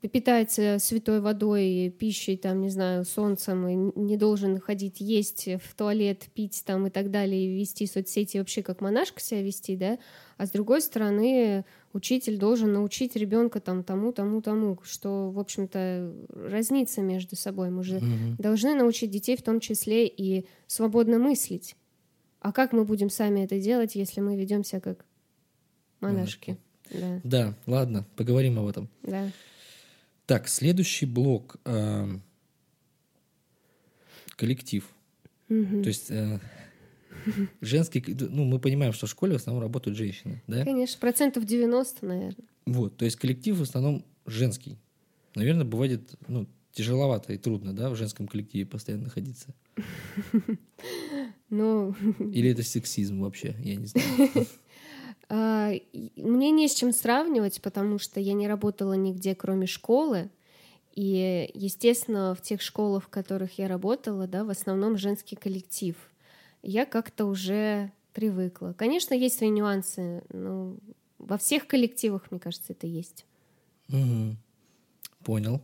[0.00, 6.26] питается святой водой, пищей, там, не знаю, солнцем, и не должен ходить есть в туалет,
[6.34, 9.98] пить там и так далее, и вести соцсети вообще как монашка себя вести, да.
[10.36, 16.12] А с другой стороны, учитель должен научить ребенка там тому, тому, тому, что, в общем-то,
[16.28, 17.70] разница между собой.
[17.70, 18.36] Мы же mm-hmm.
[18.38, 21.76] должны научить детей в том числе и свободно мыслить.
[22.44, 25.06] А как мы будем сами это делать, если мы ведемся как
[26.00, 26.58] монашки?
[26.90, 27.20] Да.
[27.24, 28.90] да, ладно, поговорим об этом.
[29.02, 29.30] Да.
[30.26, 31.56] Так, следующий блок.
[31.64, 32.06] Э,
[34.36, 34.86] коллектив.
[35.48, 35.84] Угу.
[35.84, 36.38] То есть э,
[37.62, 40.64] женский, ну, мы понимаем, что в школе в основном работают женщины, да?
[40.64, 42.46] Конечно, процентов 90, наверное.
[42.66, 44.76] Вот, то есть коллектив в основном женский.
[45.34, 49.54] Наверное, бывает, ну, тяжеловато и трудно, да, в женском коллективе постоянно находиться.
[51.50, 51.94] Ну...
[52.18, 54.46] Или это сексизм вообще, я не знаю.
[55.30, 55.72] А,
[56.16, 60.30] мне не с чем сравнивать, потому что я не работала нигде, кроме школы.
[60.94, 65.96] И, естественно, в тех школах, в которых я работала, да, в основном женский коллектив.
[66.62, 68.74] Я как-то уже привыкла.
[68.76, 70.76] Конечно, есть свои нюансы, но
[71.18, 73.24] во всех коллективах, мне кажется, это есть.
[73.88, 74.36] Угу.
[75.24, 75.62] Понял.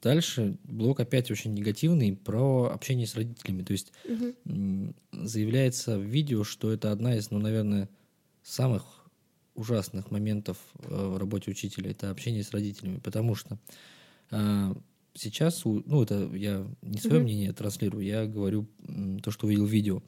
[0.00, 3.62] А, Дальше блок опять очень негативный про общение с родителями.
[3.62, 4.94] То есть угу.
[5.12, 7.88] заявляется в видео, что это одна из, ну, наверное,
[8.42, 8.84] самых
[9.54, 13.58] ужасных моментов э, в работе учителя это общение с родителями, потому что
[14.30, 14.74] э,
[15.14, 17.24] сейчас, ну это я не свое угу.
[17.24, 18.66] мнение транслирую, я говорю
[19.22, 20.02] то, что увидел в видео.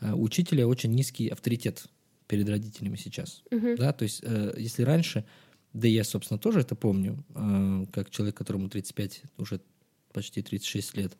[0.00, 1.86] Э, у учителя очень низкий авторитет
[2.26, 3.76] перед родителями сейчас, угу.
[3.76, 5.24] да, то есть э, если раньше
[5.72, 9.60] да я, собственно, тоже это помню, э, как человек, которому 35, уже
[10.12, 11.16] почти 36 лет.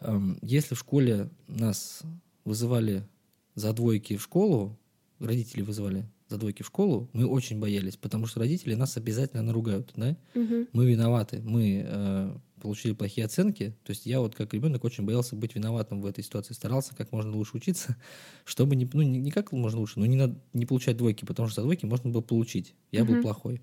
[0.00, 2.02] Эм, если в школе нас
[2.44, 3.06] вызывали
[3.54, 4.78] за двойки в школу,
[5.18, 9.92] родители вызывали за двойки в школу, мы очень боялись, потому что родители нас обязательно наругают,
[9.96, 10.16] да?
[10.34, 10.68] Угу.
[10.72, 13.76] Мы виноваты, мы э, получили плохие оценки.
[13.84, 17.12] То есть я вот как ребенок очень боялся быть виноватым в этой ситуации, старался как
[17.12, 17.96] можно лучше учиться,
[18.44, 21.48] чтобы не, ну не, не как можно лучше, но не надо не получать двойки, потому
[21.48, 22.74] что за двойки можно было получить.
[22.92, 23.14] Я угу.
[23.14, 23.62] был плохой.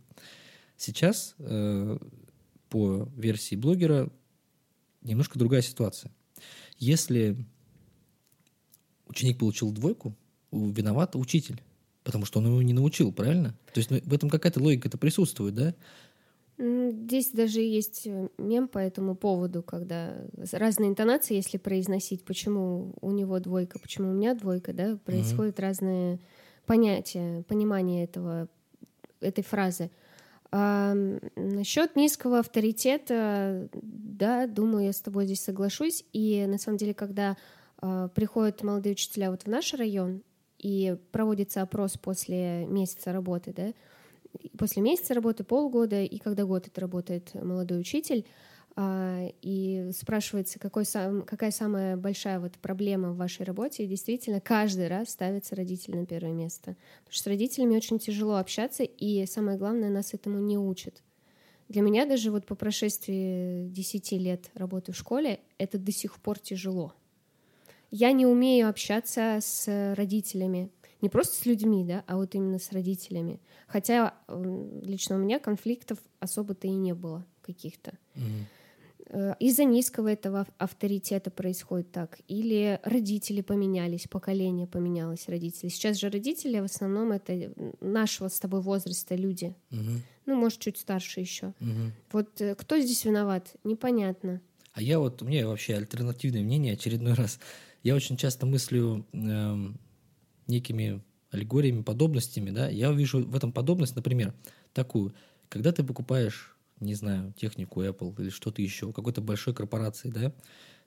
[0.78, 1.98] Сейчас э,
[2.70, 4.12] по версии блогера
[5.02, 6.12] немножко другая ситуация.
[6.78, 7.46] Если
[9.08, 10.16] ученик получил двойку,
[10.52, 11.62] виноват учитель
[12.04, 13.58] потому что он его не научил, правильно?
[13.74, 15.76] То есть ну, в этом какая-то логика-то присутствует, да?
[16.58, 20.16] Здесь даже есть э, мем по этому поводу, когда
[20.52, 25.62] разные интонации, если произносить, почему у него двойка, почему у меня двойка, да, происходят mm-hmm.
[25.62, 26.20] разные
[26.66, 28.48] понятия, понимание этого,
[29.20, 29.90] этой фразы.
[30.52, 30.94] А
[31.36, 36.06] насчет низкого авторитета, да, думаю, я с тобой здесь соглашусь.
[36.14, 37.36] И на самом деле, когда
[37.80, 40.22] а, приходят молодые учителя вот в наш район,
[40.60, 43.74] и проводится опрос после месяца работы, да,
[44.58, 48.26] после месяца работы, полгода, и когда год это работает молодой учитель,
[48.76, 54.42] а, и спрашивается, какой сам, какая самая большая вот проблема в вашей работе, и действительно
[54.42, 56.76] каждый раз ставится родитель на первое место.
[57.00, 61.04] Потому что с родителями очень тяжело общаться, и самое главное, нас этому не учат.
[61.70, 66.40] Для меня даже вот по прошествии 10 лет работы в школе это до сих пор
[66.40, 66.94] тяжело.
[67.92, 70.72] Я не умею общаться с родителями,
[71.04, 73.42] не просто с людьми, да, а вот именно с родителями.
[73.68, 74.14] Хотя
[74.82, 77.92] лично у меня конфликтов особо-то и не было каких-то.
[78.16, 79.36] Mm-hmm.
[79.40, 82.20] Из-за низкого этого авторитета происходит так.
[82.30, 85.70] Или родители поменялись, поколение поменялось родители.
[85.70, 87.52] Сейчас же родители в основном это
[87.82, 89.54] нашего с тобой возраста люди.
[89.72, 89.98] Mm-hmm.
[90.26, 91.54] Ну, может, чуть старше еще.
[91.60, 91.92] Mm-hmm.
[92.14, 93.54] Вот э, кто здесь виноват?
[93.66, 94.40] Непонятно.
[94.72, 97.40] А я вот, у меня вообще альтернативное мнение очередной раз.
[97.84, 99.78] Я очень часто мыслю эм,
[100.48, 104.34] некими аллегориями, подобностями, да, я вижу в этом подобность, например,
[104.74, 105.14] такую,
[105.50, 110.32] когда ты покупаешь, не знаю, технику Apple или что-то еще, какой-то большой корпорации, да,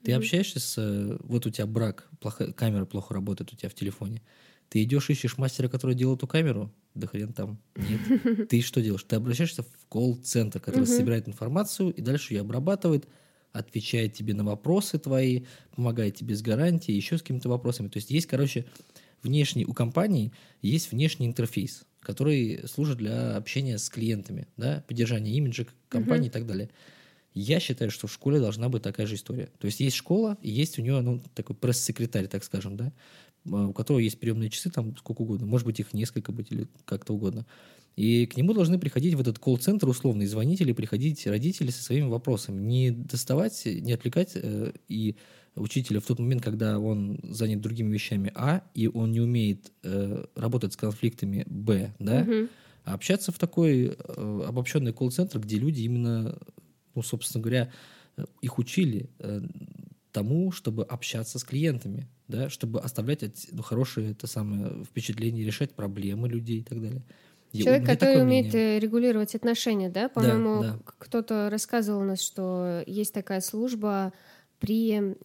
[0.03, 0.17] ты mm-hmm.
[0.17, 4.23] общаешься с, вот у тебя брак, плохо, камера плохо работает у тебя в телефоне,
[4.69, 8.49] ты идешь, ищешь мастера, который делает эту камеру, да хрен там, нет.
[8.49, 9.05] Ты что делаешь?
[9.05, 13.07] Ты обращаешься в колл-центр, который собирает информацию и дальше ее обрабатывает,
[13.53, 15.45] отвечает тебе на вопросы твои,
[15.75, 17.89] помогает тебе с гарантией, еще с какими-то вопросами.
[17.89, 18.67] То есть есть, короче,
[19.27, 25.67] внешний, у компании есть внешний интерфейс, который служит для общения с клиентами, да, поддержания имиджа
[25.89, 26.31] компании uh-huh.
[26.31, 26.71] и так далее.
[27.35, 29.51] Я считаю, что в школе должна быть такая же история.
[29.59, 32.93] То есть есть школа, и есть у нее ну, такой пресс-секретарь, так скажем, да,
[33.45, 37.13] у которого есть приемные часы, там сколько угодно, может быть, их несколько быть или как-то
[37.13, 37.47] угодно.
[37.97, 41.83] И к нему должны приходить в этот колл-центр условно, и звонить или приходить родители со
[41.83, 42.61] своими вопросами.
[42.61, 45.17] Не доставать, не отвлекать э, и
[45.57, 50.25] учителя в тот момент, когда он занят другими вещами, а, и он не умеет э,
[50.35, 52.49] работать с конфликтами, б, да, угу.
[52.85, 56.39] а общаться в такой э, обобщенный колл-центр, где люди именно,
[56.95, 57.71] ну, собственно говоря,
[58.41, 59.41] их учили э,
[60.13, 66.29] тому, чтобы общаться с клиентами, да, чтобы оставлять ну, хорошее это самое впечатление, решать проблемы
[66.29, 67.03] людей и так далее.
[67.53, 68.81] Человек, который умеет мнение.
[68.81, 70.09] регулировать отношения, да?
[70.09, 70.79] По-моему, да, да.
[70.99, 74.13] кто-то рассказывал у нас, что есть такая служба
[74.59, 75.17] при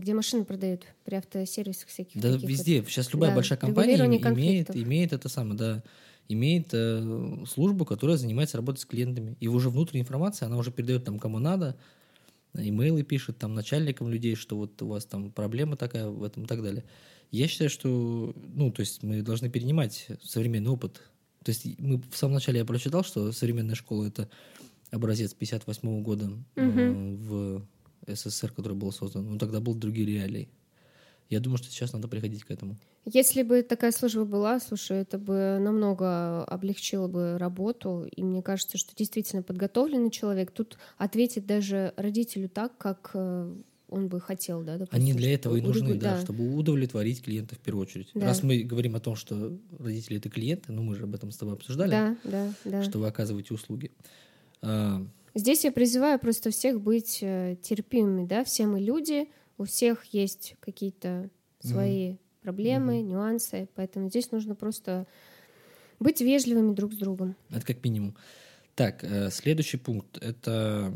[0.00, 2.20] где машины продают, при автосервисах всяких.
[2.20, 2.80] Да, везде.
[2.80, 2.90] Вот.
[2.90, 5.82] Сейчас любая да, большая компания имеет, имеет это самое, да,
[6.28, 9.36] имеет э, службу, которая занимается работой с клиентами.
[9.40, 11.76] И уже внутренняя информация, она уже передает там кому надо,
[12.54, 16.46] имейлы пишет там начальникам людей, что вот у вас там проблема такая в этом и
[16.46, 16.84] так далее.
[17.30, 21.02] Я считаю, что, ну, то есть мы должны перенимать современный опыт.
[21.44, 24.28] То есть мы в самом начале я прочитал, что современная школа это
[24.90, 26.40] образец 58 года угу.
[26.56, 27.66] э, в
[28.14, 29.30] СССР, который был создан.
[29.30, 30.48] Но тогда был другие реалии.
[31.28, 32.76] Я думаю, что сейчас надо приходить к этому.
[33.04, 38.06] Если бы такая служба была, слушай, это бы намного облегчило бы работу.
[38.16, 43.54] И мне кажется, что действительно подготовленный человек тут ответит даже родителю так, как э,
[43.88, 47.54] он бы хотел, да, допустим, Они для этого и нужны, да, да, чтобы удовлетворить клиента
[47.54, 48.10] в первую очередь.
[48.14, 48.26] Да.
[48.26, 51.36] Раз мы говорим о том, что родители это клиенты, ну мы же об этом с
[51.36, 52.82] тобой обсуждали, да, да, да.
[52.84, 53.90] что вы оказываете услуги.
[55.38, 60.56] Здесь я призываю просто всех быть э, терпимыми, да, все мы люди, у всех есть
[60.58, 61.30] какие-то
[61.60, 65.06] свои mm проблемы, mm нюансы, поэтому здесь нужно просто
[66.00, 67.36] быть вежливыми друг с другом.
[67.50, 68.16] Это как минимум.
[68.74, 70.92] Так, э, следующий пункт— это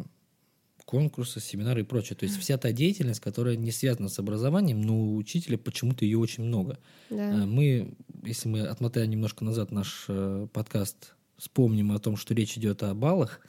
[0.87, 2.17] конкурсы, семинары и прочее.
[2.17, 6.19] То есть вся та деятельность, которая не связана с образованием, но у учителя почему-то ее
[6.19, 6.81] очень много.
[7.11, 7.43] Да.
[7.43, 10.09] Э, мы, если мы отмотаем немножко назад наш
[10.53, 13.41] подкаст вспомним о том, что речь идет о баллах,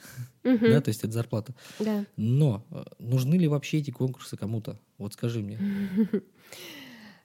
[0.42, 0.58] угу.
[0.58, 1.54] да, то есть это зарплата.
[1.78, 2.04] Да.
[2.16, 4.80] Но э, нужны ли вообще эти конкурсы кому-то?
[4.98, 5.60] Вот скажи мне.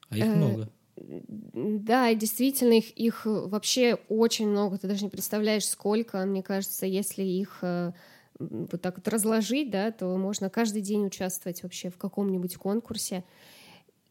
[0.09, 0.70] А их э, много.
[0.95, 4.78] Да, действительно, их, их вообще очень много.
[4.78, 6.24] Ты даже не представляешь, сколько.
[6.26, 7.93] Мне кажется, если их э,
[8.38, 13.24] вот так вот разложить, да, то можно каждый день участвовать вообще в каком-нибудь конкурсе.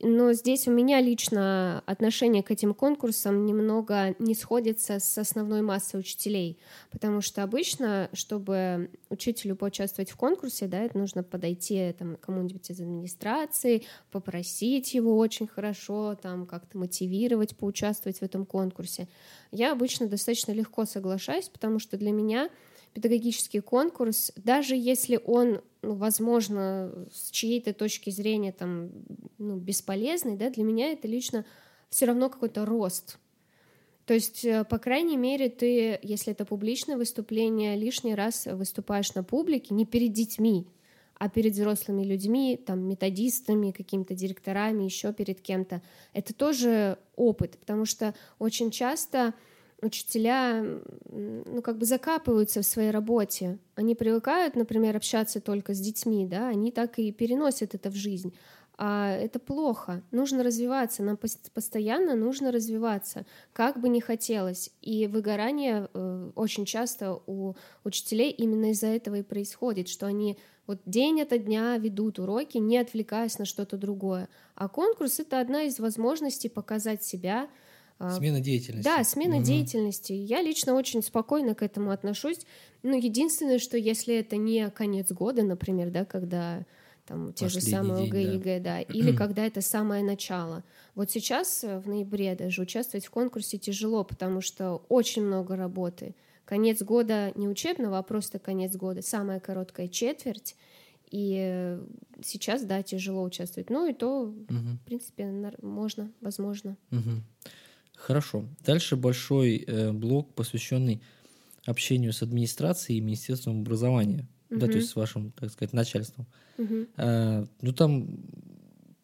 [0.00, 5.98] Но здесь у меня лично отношение к этим конкурсам немного не сходится с основной массой
[5.98, 6.56] учителей,
[6.92, 12.80] потому что обычно, чтобы учителю поучаствовать в конкурсе, да, это нужно подойти там, кому-нибудь из
[12.80, 19.08] администрации, попросить его очень хорошо, там как-то мотивировать поучаствовать в этом конкурсе.
[19.50, 22.50] Я обычно достаточно легко соглашаюсь, потому что для меня
[22.94, 28.90] педагогический конкурс, даже если он, ну, возможно, с чьей-то точки зрения там,
[29.38, 31.44] ну, бесполезный, да, для меня это лично
[31.88, 33.18] все равно какой-то рост.
[34.04, 39.22] То есть, э, по крайней мере, ты, если это публичное выступление, лишний раз выступаешь на
[39.22, 40.66] публике не перед детьми,
[41.18, 45.82] а перед взрослыми людьми, там, методистами, какими-то директорами, еще перед кем-то.
[46.12, 49.34] Это тоже опыт, потому что очень часто
[49.80, 50.64] учителя,
[51.10, 53.58] ну, как бы закапываются в своей работе.
[53.74, 58.34] Они привыкают, например, общаться только с детьми, да, они так и переносят это в жизнь.
[58.80, 60.02] А это плохо.
[60.12, 61.02] Нужно развиваться.
[61.02, 61.18] Нам
[61.52, 64.70] постоянно нужно развиваться, как бы ни хотелось.
[64.82, 70.78] И выгорание э, очень часто у учителей именно из-за этого и происходит, что они вот
[70.84, 74.28] день ото дня ведут уроки, не отвлекаясь на что-то другое.
[74.54, 77.48] А конкурс— это одна из возможностей показать себя,
[77.98, 78.84] Смена деятельности.
[78.84, 79.44] Да, смена угу.
[79.44, 80.12] деятельности.
[80.12, 82.40] Я лично очень спокойно к этому отношусь.
[82.84, 86.64] Ну, единственное, что если это не конец года, например, да, когда
[87.06, 88.32] там те Последний же самые ОГЭ, да.
[88.32, 90.62] ЕГЭ, да, или когда это самое начало.
[90.94, 96.14] Вот сейчас, э, в ноябре даже, участвовать в конкурсе тяжело, потому что очень много работы.
[96.44, 100.54] Конец года не учебного, а просто конец года, самая короткая четверть,
[101.10, 101.80] и э,
[102.22, 103.70] сейчас, да, тяжело участвовать.
[103.70, 104.34] Ну и то, угу.
[104.48, 105.26] в принципе,
[105.62, 106.76] можно, возможно.
[106.92, 107.22] Угу.
[107.98, 108.48] Хорошо.
[108.64, 111.02] Дальше большой э, блок, посвященный
[111.66, 114.60] общению с администрацией и Министерством образования, угу.
[114.60, 116.26] да, то есть с вашим, так сказать, начальством.
[116.56, 116.86] Угу.
[116.96, 118.08] Э, ну там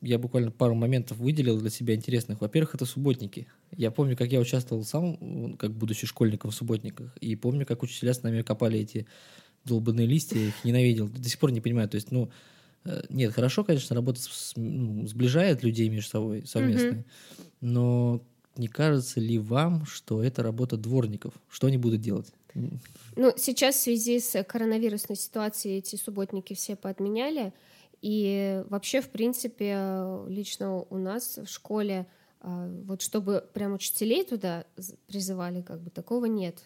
[0.01, 2.41] я буквально пару моментов выделил для себя интересных.
[2.41, 3.47] Во-первых, это субботники.
[3.73, 8.13] Я помню, как я участвовал сам, как будучи школьником в субботниках, и помню, как учителя
[8.13, 9.07] с нами копали эти
[9.65, 11.09] долбанные листья, я их ненавидел.
[11.09, 11.89] До сих пор не понимаю.
[11.89, 12.31] То есть, ну,
[12.85, 17.05] э, нет, хорошо, конечно, работа с, ну, сближает людей между собой совместно, mm
[17.61, 18.23] но
[18.57, 21.35] не кажется ли вам, что это работа дворников?
[21.49, 22.33] Что они будут делать?
[23.17, 27.53] Ну, сейчас в связи с коронавирусной ситуацией эти субботники все поотменяли.
[28.01, 29.79] И вообще, в принципе,
[30.29, 32.07] лично у нас в школе,
[32.41, 34.67] а, вот чтобы прям учителей туда
[35.07, 36.63] призывали, как бы такого нет.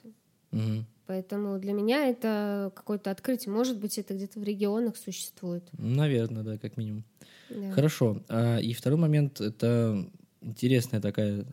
[0.53, 0.85] Угу.
[1.07, 3.53] Поэтому для меня это какое-то открытие.
[3.55, 5.65] Может быть, это где-то в регионах существует.
[5.73, 7.05] Наверное, да, как минимум.
[7.49, 7.71] Да.
[7.71, 8.23] Хорошо.
[8.29, 10.07] А, и второй момент это
[10.43, 11.47] интересная такая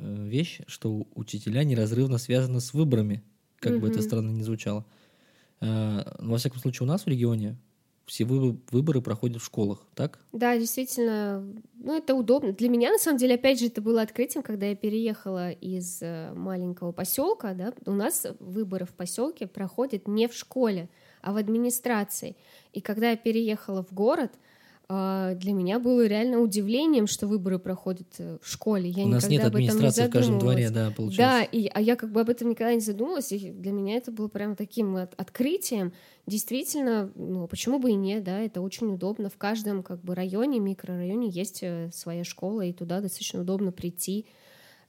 [0.00, 3.22] вещь, что учителя неразрывно связаны с выборами,
[3.58, 3.82] как угу.
[3.82, 4.84] бы это странно ни звучало.
[5.60, 7.56] Э, во всяком случае, у нас в регионе
[8.10, 10.18] все выборы проходят в школах, так?
[10.32, 11.46] Да, действительно,
[11.76, 12.52] ну это удобно.
[12.52, 16.32] Для меня, на самом деле, опять же, это было открытием, когда я переехала из э,
[16.34, 20.88] маленького поселка, да, у нас выборы в поселке проходят не в школе,
[21.22, 22.36] а в администрации.
[22.72, 24.32] И когда я переехала в город,
[24.90, 28.90] для меня было реально удивлением, что выборы проходят э, в школе.
[28.90, 31.18] Я У нас нет администрации в каждом дворе, да, получается.
[31.18, 34.10] Да, и, а я как бы об этом никогда не задумывалась, и для меня это
[34.10, 35.92] было прям таким от, открытием.
[36.26, 39.30] Действительно, ну, почему бы и нет, да, это очень удобно.
[39.30, 44.26] В каждом как бы районе, микрорайоне есть э, своя школа, и туда достаточно удобно прийти.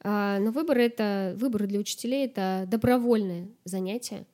[0.04, 4.26] А, но выборы— это, выборы для учителей— это добровольное занятие,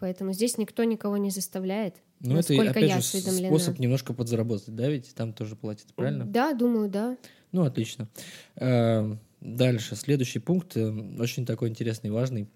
[0.00, 1.94] поэтому здесь никто никого не заставляет.
[2.24, 6.24] Ну, это, опять я же, способ немножко подзаработать, да, ведь там тоже платят, правильно?
[6.24, 7.16] Да, думаю, да.
[7.52, 8.08] Ну, отлично.
[8.56, 12.48] Эм, дальше, следующий пункт, э, очень такой интересный, важный.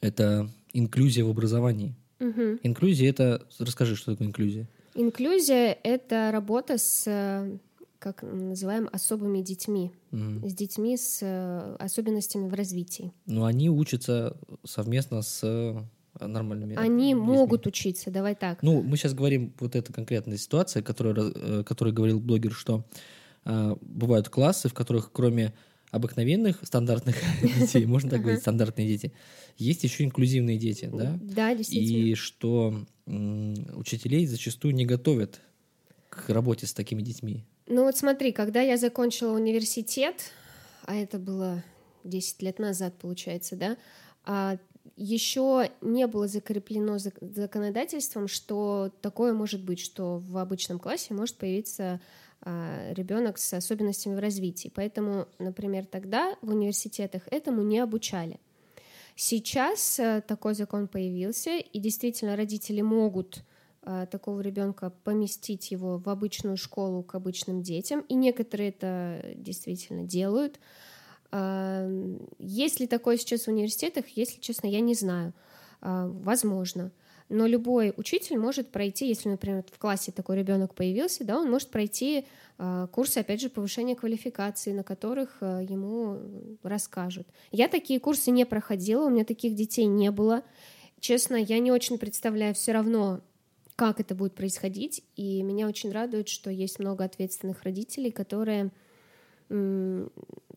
[0.00, 1.94] Это инклюзия в образовании.
[2.20, 2.60] Угу.
[2.62, 3.46] Инклюзия— это...
[3.58, 4.68] Расскажи, что такое инклюзия.
[4.94, 7.58] Инклюзия— это работа с э,
[7.98, 10.48] как называем особыми детьми, угу.
[10.48, 13.12] с детьми с э, особенностями в развитии.
[13.26, 15.42] Ну, они учатся совместно с
[16.26, 16.76] нормальными.
[16.76, 17.26] Они людьми.
[17.26, 18.62] могут учиться, давай так.
[18.62, 22.84] Ну, мы сейчас говорим вот эта конкретная ситуация, которая, э, которой говорил блогер, что
[23.44, 25.52] э, бывают классы, в которых кроме
[25.90, 29.12] обыкновенных стандартных детей, можно так говорить, стандартные дети,
[29.56, 31.18] есть еще инклюзивные дети, да?
[31.20, 32.06] Да, действительно.
[32.06, 35.40] И что учителей зачастую не готовят
[36.10, 37.44] к работе с такими детьми.
[37.66, 40.32] Ну вот смотри, когда я закончила университет,
[40.84, 41.62] а это было
[42.04, 43.76] 10 лет назад, получается, да,
[44.24, 44.58] а
[44.98, 52.00] еще не было закреплено законодательством, что такое может быть, что в обычном классе может появиться
[52.40, 54.72] а, ребенок с особенностями в развитии.
[54.74, 58.40] Поэтому, например, тогда в университетах этому не обучали.
[59.14, 63.44] Сейчас а, такой закон появился, и действительно родители могут
[63.82, 70.04] а, такого ребенка поместить его в обычную школу к обычным детям, и некоторые это действительно
[70.04, 70.58] делают.
[72.38, 75.34] Есть ли такое сейчас в университетах, если честно, я не знаю.
[75.80, 76.90] А, возможно.
[77.28, 81.68] Но любой учитель может пройти, если, например, в классе такой ребенок появился, да, он может
[81.68, 82.24] пройти
[82.56, 86.18] а, курсы, опять же, повышения квалификации, на которых а, ему
[86.62, 87.28] расскажут.
[87.52, 90.42] Я такие курсы не проходила, у меня таких детей не было.
[91.00, 93.20] Честно, я не очень представляю все равно,
[93.76, 98.72] как это будет происходить, и меня очень радует, что есть много ответственных родителей, которые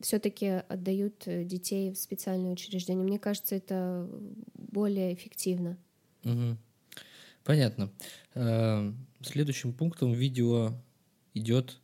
[0.01, 3.03] все-таки отдают э, детей в специальные учреждения.
[3.03, 4.09] Мне кажется, это
[4.55, 5.77] более эффективно.
[6.23, 6.57] Угу.
[7.43, 7.91] Понятно.
[8.35, 10.73] Э, следующим пунктом видео
[11.33, 11.79] идет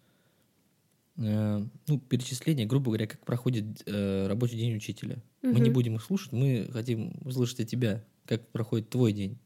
[1.17, 5.17] э, ну, перечисление, грубо говоря, как проходит рабочий день учителя.
[5.41, 9.37] Мы не будем их слушать, мы хотим услышать от тебя, как проходит твой день.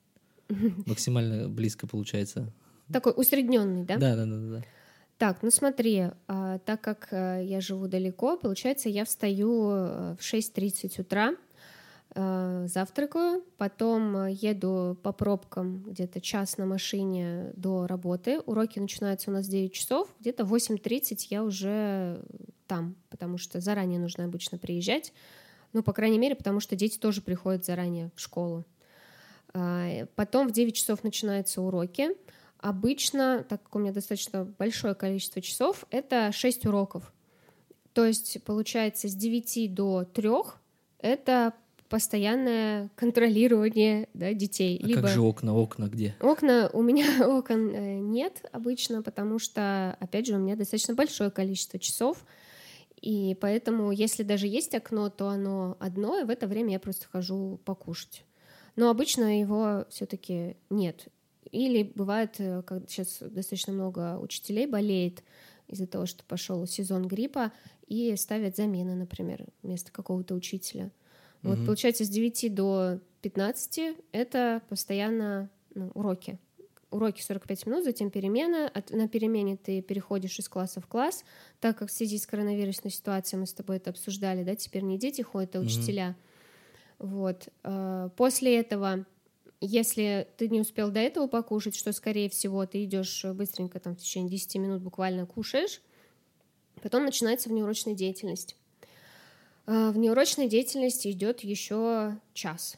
[0.85, 2.51] Максимально близко получается.
[2.91, 3.97] Такой усредненный, да?
[3.97, 4.65] Да, да, да, да.
[5.21, 10.23] Так, ну смотри, а, так как а, я живу далеко, получается, я встаю а, в
[10.23, 11.35] 6.30 утра,
[12.15, 18.39] а, завтракаю, потом еду по пробкам где-то час на машине до работы.
[18.39, 22.25] Уроки начинаются у нас в 9 часов, где-то в 8.30 я уже
[22.65, 25.13] там, потому что заранее нужно обычно приезжать.
[25.71, 28.65] Ну, по крайней мере, потому что дети тоже приходят заранее в школу.
[29.53, 32.09] А, потом в 9 часов начинаются уроки.
[32.61, 37.11] Обычно, так как у меня достаточно большое количество часов, это 6 уроков.
[37.93, 40.29] То есть, получается, с 9 до 3
[40.99, 41.53] это
[41.89, 44.79] постоянное контролирование да, детей.
[44.81, 45.01] А Либо...
[45.01, 45.53] как же окна?
[45.53, 46.15] Окна где?
[46.21, 51.31] Окна, у меня окон э, нет обычно, потому что, опять же, у меня достаточно большое
[51.31, 52.23] количество часов,
[53.01, 57.07] и поэтому, если даже есть окно, то оно одно, и в это время я просто
[57.11, 58.23] хожу покушать.
[58.77, 61.07] Но обычно его все-таки нет.
[61.51, 65.23] Или бывает, э, как сейчас достаточно много учителей болеет
[65.67, 67.51] из-за того, что пошел сезон гриппа,
[67.87, 70.91] и ставят замены, например, вместо какого-то учителя.
[71.41, 71.65] Вот угу.
[71.65, 76.39] получается с 9 до 15 это постоянно ну, уроки.
[76.89, 78.69] Уроки 45 минут, затем перемена.
[78.73, 81.25] От, на перемене ты переходишь из класса в класс,
[81.59, 84.97] так как в связи с коронавирусной ситуацией мы с тобой это обсуждали, да, теперь не
[84.97, 86.15] дети ходят, а учителя.
[86.99, 87.07] Угу.
[87.09, 87.49] Вот.
[87.63, 89.05] Э, после этого
[89.61, 93.99] если ты не успел до этого покушать, что, скорее всего, ты идешь быстренько, там, в
[93.99, 95.81] течение 10 минут буквально кушаешь,
[96.81, 98.57] потом начинается внеурочная деятельность.
[99.67, 102.77] А, в неурочной деятельности идет еще час.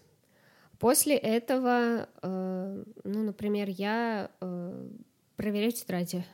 [0.79, 4.89] После этого, э, ну, например, я э,
[5.37, 6.25] проверяю тетради.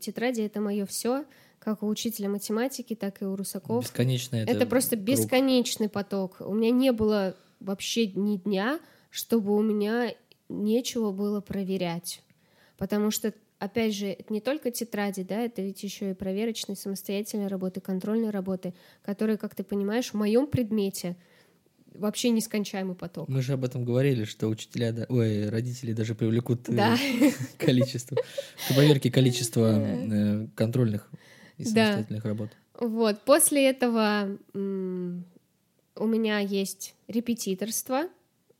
[0.00, 1.24] Тетради— это мое все,
[1.60, 3.84] как у учителя математики, так и у русаков.
[3.84, 5.06] Бесконечный это Это просто круг.
[5.06, 6.38] бесконечный поток.
[6.40, 8.80] У меня не было вообще ни дня,
[9.14, 10.12] чтобы у меня
[10.48, 12.20] нечего было проверять.
[12.76, 17.46] Потому что, опять же, это не только тетради, да, это ведь еще и проверочные, самостоятельные
[17.46, 21.16] работы, контрольные работы, которые, как ты понимаешь, в моем предмете
[21.94, 23.28] вообще нескончаемый поток.
[23.28, 26.98] Мы же об этом говорили, что учителя, да, ой, родители даже привлекут э, да.
[27.58, 31.08] количество, к проверке количества э, контрольных
[31.56, 32.28] и самостоятельных да.
[32.28, 32.50] работ.
[32.80, 38.08] Вот, после этого у меня есть репетиторство,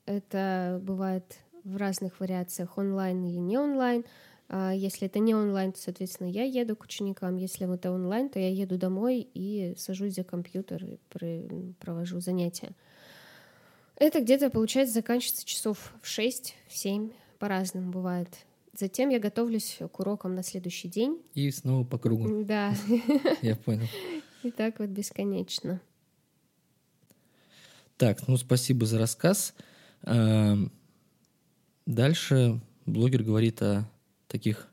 [0.07, 4.05] это бывает в разных вариациях, онлайн или не онлайн.
[4.49, 7.37] А если это не онлайн, то, соответственно, я еду к ученикам.
[7.37, 12.73] Если это онлайн, то я еду домой и сажусь за компьютер и провожу занятия.
[13.97, 18.29] Это где-то, получается, заканчивается часов в 6, в 7, по-разному бывает.
[18.77, 21.23] Затем я готовлюсь к урокам на следующий день.
[21.35, 22.45] И снова по кругу.
[22.45, 22.75] Да.
[23.43, 23.87] Я понял.
[24.43, 25.81] И так вот бесконечно.
[27.97, 29.55] Так, ну спасибо за рассказ.
[30.07, 30.71] Эм,
[31.87, 33.89] дальше блогер говорит о
[34.29, 34.69] таких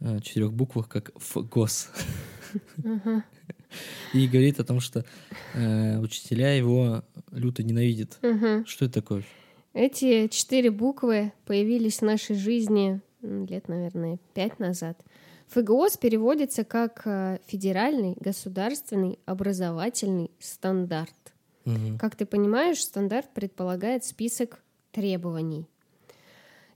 [0.00, 1.90] э, четырех буквах, как ФГОС.
[4.14, 5.04] И говорит о том, что
[5.54, 8.18] э, учителя его люто ненавидят.
[8.66, 9.24] Что это такое?
[9.72, 15.00] Эти четыре буквы появились в нашей жизни лет, наверное, пять назад.
[15.48, 21.14] ФГОС переводится как э, федеральный государственный образовательный стандарт.
[21.74, 21.98] Угу.
[21.98, 24.62] Как ты понимаешь, стандарт предполагает список
[24.92, 25.66] требований.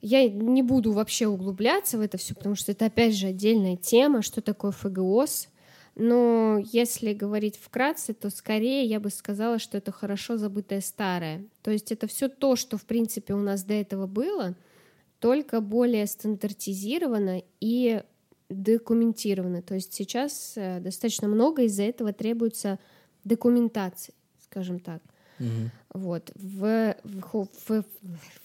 [0.01, 4.21] Я не буду вообще углубляться в это все, потому что это опять же отдельная тема,
[4.21, 5.49] что такое ФГОС.
[5.95, 11.47] Но если говорить вкратце, то скорее я бы сказала, что это хорошо забытое старое.
[11.63, 14.55] То есть это все то, что в принципе у нас до этого было,
[15.21, 18.03] только более стандартизировано и
[18.51, 19.63] документировано.
[19.63, 22.79] То есть сейчас э, достаточно много из-за этого требуется
[23.25, 24.13] документации
[24.55, 25.03] скажем так.
[25.41, 25.71] Угу.
[25.95, 26.31] Вот.
[26.37, 27.85] В, в, в, в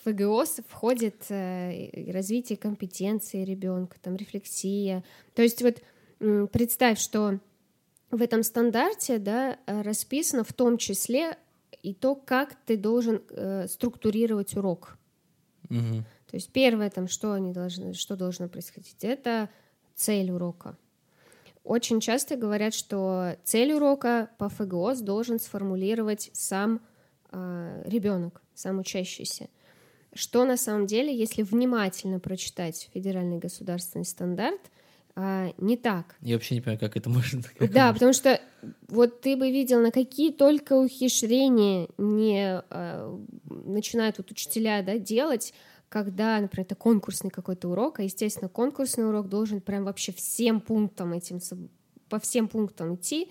[0.04, 5.04] ФГОС входит э, развитие компетенции ребенка, там рефлексия.
[5.36, 5.84] То есть вот
[6.20, 7.40] э, представь, что
[8.10, 11.38] в этом стандарте да, расписано в том числе
[11.84, 14.98] и то, как ты должен э, структурировать урок.
[15.70, 16.04] Угу.
[16.32, 19.50] То есть первое, там, что, они должны, что должно происходить, это
[19.94, 20.76] цель урока.
[21.70, 26.80] Очень часто говорят, что цель урока по ФГОС должен сформулировать сам э,
[27.32, 29.50] а, ребенок, сам учащийся.
[30.12, 34.60] Что на самом деле, если внимательно прочитать федеральный государственный стандарт,
[35.16, 36.16] а, не так.
[36.22, 37.44] Я вообще не понимаю, как это можно.
[37.60, 38.42] Как да, потому что
[38.88, 43.16] вот ты бы видел, на какие только ухищрения не а,
[43.46, 45.54] начинают вот учителя да, делать,
[45.90, 51.14] когда, например, это конкурсный какой-то урок, а, естественно, конкурсный урок должен прям вообще всем пунктам
[51.14, 51.40] этим
[52.08, 53.30] по всем пунктам идти.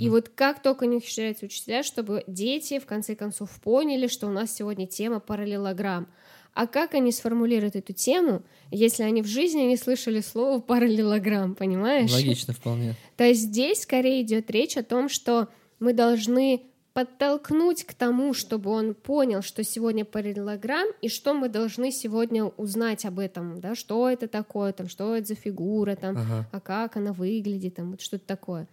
[0.00, 4.30] И вот как только не ухищряются учителя, чтобы дети в конце концов поняли, что у
[4.30, 6.08] нас сегодня тема параллелограмм.
[6.54, 12.12] А как они сформулируют эту тему, если они в жизни не слышали слово параллелограмм, понимаешь?
[12.12, 12.94] Логично вполне.
[13.16, 15.48] То есть здесь скорее идет речь о том, что
[15.80, 16.62] мы должны
[16.94, 23.04] подтолкнуть к тому, чтобы он понял, что сегодня параллелограмм, и что мы должны сегодня узнать
[23.04, 26.48] об этом, да, что это такое, там, что это за фигура, там, Ага.
[26.52, 28.68] а как она выглядит, там, вот что-то такое.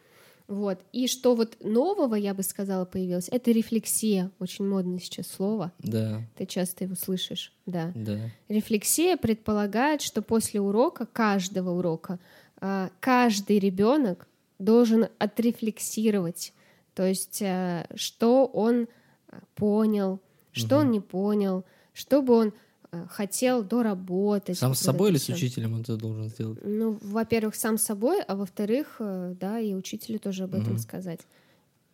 [0.47, 0.79] Вот.
[0.91, 4.31] И что вот нового, я бы сказала, появилось, это рефлексия.
[4.37, 5.71] Очень модное сейчас слово.
[5.79, 7.91] Да, Ты часто его слышишь, да.
[7.95, 8.19] да.
[8.49, 12.19] Рефлексия предполагает, что после урока, каждого урока,
[12.59, 14.27] а, каждый ребенок
[14.59, 16.53] должен отрефлексировать,
[16.93, 18.87] то есть а, что он
[19.27, 20.19] а, понял,
[20.51, 22.53] что он не понял, что бы он
[22.91, 24.57] а, хотел доработать.
[24.57, 26.59] Сам с собой или с учителем он это должен сделать?
[26.63, 30.79] Ну, во-первых, сам собой, а во-вторых, э, да, и учителю тоже об этом Мгм.
[30.79, 31.21] сказать.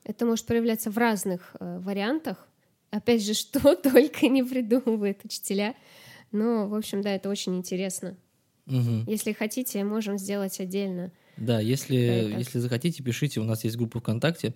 [0.03, 2.47] Это может проявляться в разных э, вариантах.
[2.89, 5.75] Опять же, что только не придумывают учителя.
[6.31, 8.17] Но, в общем, да, это очень интересно.
[8.65, 9.05] Мгм.
[9.07, 11.11] Если хотите, можем сделать отдельно.
[11.37, 13.39] Да, если, если захотите, пишите.
[13.39, 14.55] У нас есть группа ВКонтакте.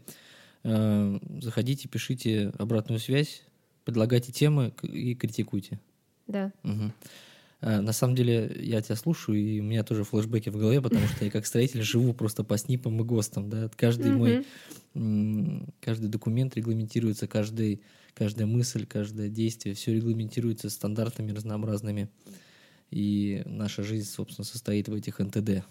[0.64, 3.44] Э, Заходите, пишите обратную связь,
[3.86, 5.80] предлагайте темы и критикуйте.
[6.28, 6.52] Да.
[6.64, 11.08] Э, На самом деле, я тебя слушаю, и у меня тоже флешбеки в голове, потому
[11.08, 13.50] что я как строитель живу просто по СНИПам и ГОСТам.
[13.50, 13.70] Да?
[13.76, 14.46] Каждый мой
[15.80, 17.82] каждый документ регламентируется, каждый,
[18.14, 22.10] каждая мысль, каждое действие, все регламентируется стандартами разнообразными.
[22.90, 25.64] И наша жизнь, собственно, состоит в этих НТД.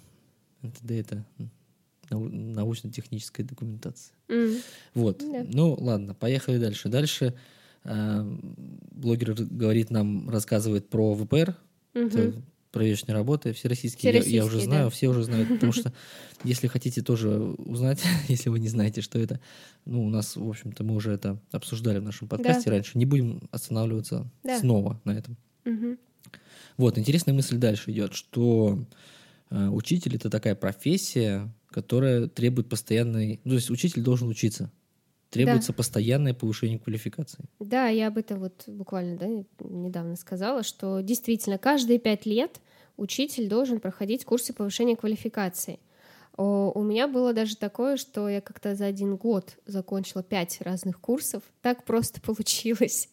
[0.63, 1.27] НТД— это
[2.11, 4.15] нау- научно-техническая документация.
[4.29, 4.57] М.
[4.95, 5.19] Вот.
[5.19, 5.45] Да.
[5.49, 6.89] Ну, ладно, поехали дальше.
[6.89, 7.35] Дальше
[7.85, 8.39] э,
[8.93, 11.57] блогер говорит нам, рассказывает про ВПР,
[11.95, 12.45] это Мгм.
[12.73, 14.13] проверочные работы, все российские.
[14.13, 14.91] Я, я уже Всероссийские, знаю, да.
[14.91, 15.93] все уже знают, потому что
[16.45, 19.41] если хотите тоже узнать, если вы не знаете, что это,
[19.87, 23.49] ну, у нас, в общем-то, мы уже это обсуждали в нашем подкасте раньше, не будем
[23.51, 24.59] останавливаться Да.
[24.61, 25.37] снова на этом.
[25.65, 25.99] Мгм.
[26.77, 28.79] Вот, интересная мысль дальше идет, что
[29.51, 33.41] э, учитель это такая профессия, которая требует постоянной...
[33.45, 34.71] Ну, то есть учитель должен учиться.
[35.31, 37.45] Требуется постоянное повышение квалификации.
[37.61, 39.27] Да, я об этом вот буквально да,
[39.61, 42.61] недавно сказала, что действительно каждые пять лет
[42.97, 45.79] учитель должен проходить курсы повышения квалификации.
[46.37, 51.43] У меня было даже такое, что я как-то за один год закончила пять разных курсов.
[51.61, 53.09] Так просто получилось.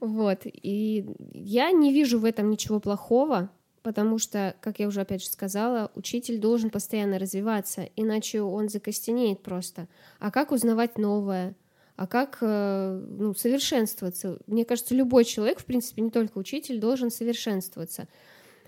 [0.00, 0.40] Вот.
[0.44, 3.50] И я не вижу в этом ничего плохого,
[3.82, 9.42] потому что, как я уже опять же сказала, учитель должен постоянно развиваться, иначе он закостенеет
[9.42, 9.88] просто.
[10.18, 11.54] А как узнавать новое?
[11.96, 14.38] А как э, ну, совершенствоваться?
[14.46, 18.06] Мне кажется, любой человек, в принципе, не только учитель, должен совершенствоваться.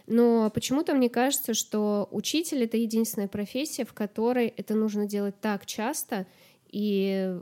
[0.07, 5.65] Но почему-то мне кажется, что учитель— это единственная профессия, в которой это нужно делать так
[5.67, 6.27] часто,
[6.69, 7.39] и,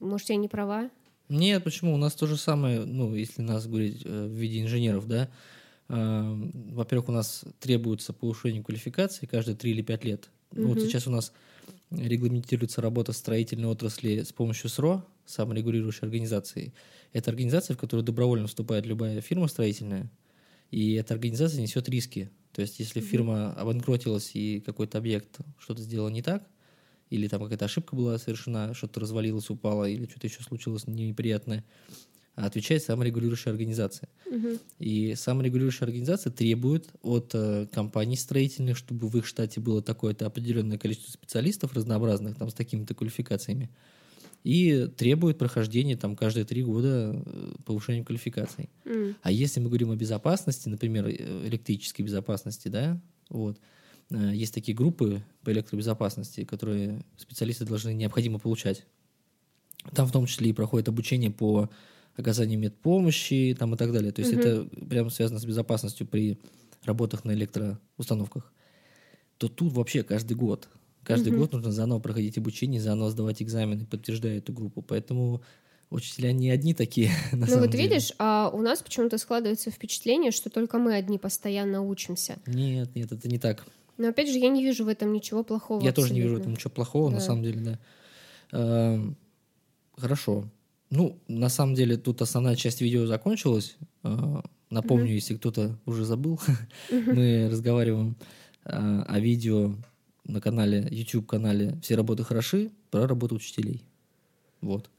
[0.00, 0.90] может, я не права?
[1.28, 1.94] Нет, почему?
[1.94, 5.28] У нас то же самое, ну, если нас говорить э, в виде инженеров, да.
[5.88, 10.30] Э, Во-первых, у нас требуется повышение квалификации каждые 3 или 5 лет.
[10.52, 11.32] Ну, вот сейчас у нас
[11.90, 16.72] регламентируется работа строительной отрасли с помощью СРО, саморегулирующей организации.
[17.12, 20.10] Это организация, в которую добровольно вступает любая фирма строительная,
[20.70, 22.30] и эта организация несет риски.
[22.52, 26.48] То есть, если фирма обанкротилась и какой-то объект что-то сделал не так,
[27.10, 31.64] или там какая-то ошибка была совершена, что-то развалилось, упало, или что-то еще случилось неприятное,
[32.44, 34.08] отвечает саморегулирующая организация.
[34.30, 34.58] Мгм.
[34.78, 40.78] И саморегулирующая организация требует от э, компаний строительных, чтобы в их штате было такое-то определенное
[40.78, 43.70] количество специалистов разнообразных, там, с такими-то квалификациями,
[44.44, 48.68] и требует прохождения там каждые три года э, повышения квалификации.
[48.84, 49.16] М.
[49.22, 53.58] А если мы говорим о безопасности, например, э, электрической безопасности, да, вот,
[54.10, 58.84] э, есть такие группы по электробезопасности, которые специалисты должны необходимо получать.
[59.94, 61.70] Там в том числе и проходит обучение по
[62.16, 64.12] оказанию медпомощи там, и так далее.
[64.12, 64.40] То есть Мгм.
[64.40, 66.38] это прямо связано с безопасностью при
[66.84, 68.52] работах на электроустановках.
[69.38, 70.68] То тут вообще каждый год.
[71.02, 71.40] Каждый Мгм.
[71.40, 74.82] год нужно заново проходить обучение, заново сдавать экзамены, подтверждая эту группу.
[74.82, 75.42] Поэтому
[75.90, 77.84] учителя не одни такие, на Ну самом вот деле.
[77.84, 82.38] видишь, а у нас почему-то складывается впечатление, что только мы одни постоянно учимся.
[82.46, 83.64] Нет, нет, это не так.
[83.98, 85.82] Но опять же, я не вижу в этом ничего плохого.
[85.82, 86.42] Я тоже не вижу в абсолютно.
[86.50, 87.20] этом ничего плохого, на Да.
[87.22, 87.78] самом деле, да.
[88.52, 89.16] Эм,
[89.96, 90.44] Хорошо.
[90.90, 93.76] Ну, на самом деле, тут основная часть видео закончилась.
[94.04, 95.14] Э, Напомню, Мгм.
[95.14, 96.40] если кто-то уже забыл,
[96.90, 98.16] мы разговариваем
[98.64, 99.76] э, о видео
[100.24, 103.82] на канале, YouTube-канале «Все работы хороши» про работу учителей.
[104.60, 104.90] Вот.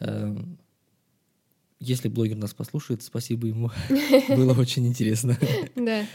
[0.00, 0.56] Эм,
[1.80, 3.70] Если блогер нас послушает, спасибо ему.
[4.28, 5.36] Было очень интересно.
[5.76, 6.06] Да.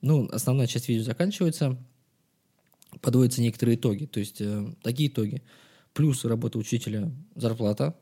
[0.00, 1.76] Ну, основная часть видео заканчивается.
[3.00, 4.06] подводятся некоторые итоги.
[4.06, 5.42] То есть э, такие итоги.
[5.92, 7.96] Плюс работа учителя, зарплата,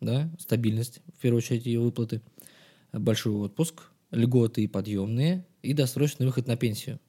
[0.00, 2.20] да, стабильность, в первую очередь ее выплаты,
[2.92, 7.00] большой отпуск, льготы и подъемные, и досрочный выход на пенсию.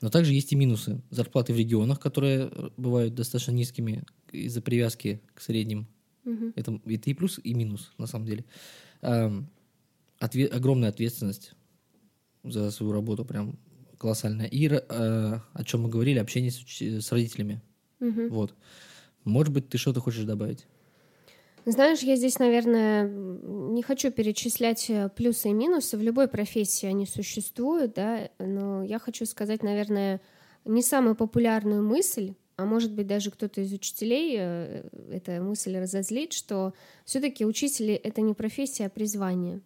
[0.00, 1.00] Но также есть и минусы.
[1.10, 5.86] Зарплаты в регионах, которые бывают достаточно низкими из-за привязки к средним.
[6.24, 6.52] Мгм.
[6.56, 8.44] Это, это и плюс, и минус, на самом деле.
[9.00, 9.48] Ам,
[10.20, 11.54] отве- огромная ответственность
[12.42, 13.58] за свою работу, прям
[13.98, 14.46] колоссальная.
[14.46, 17.62] И э, о чем мы говорили, общение с, с родителями.
[18.00, 18.28] Мгм.
[18.28, 18.54] Вот.
[19.24, 20.66] Может быть, ты что-то хочешь добавить?
[21.66, 25.96] Знаешь, я здесь, наверное, не хочу перечислять э, плюсы и минусы.
[25.96, 30.20] В любой профессии они существуют, да, но я хочу сказать, наверное,
[30.66, 36.34] не самую популярную мысль, а может быть даже кто-то из учителей э, эта мысль разозлит,
[36.34, 36.74] что
[37.06, 39.62] все-таки учители это не профессия, а призвание.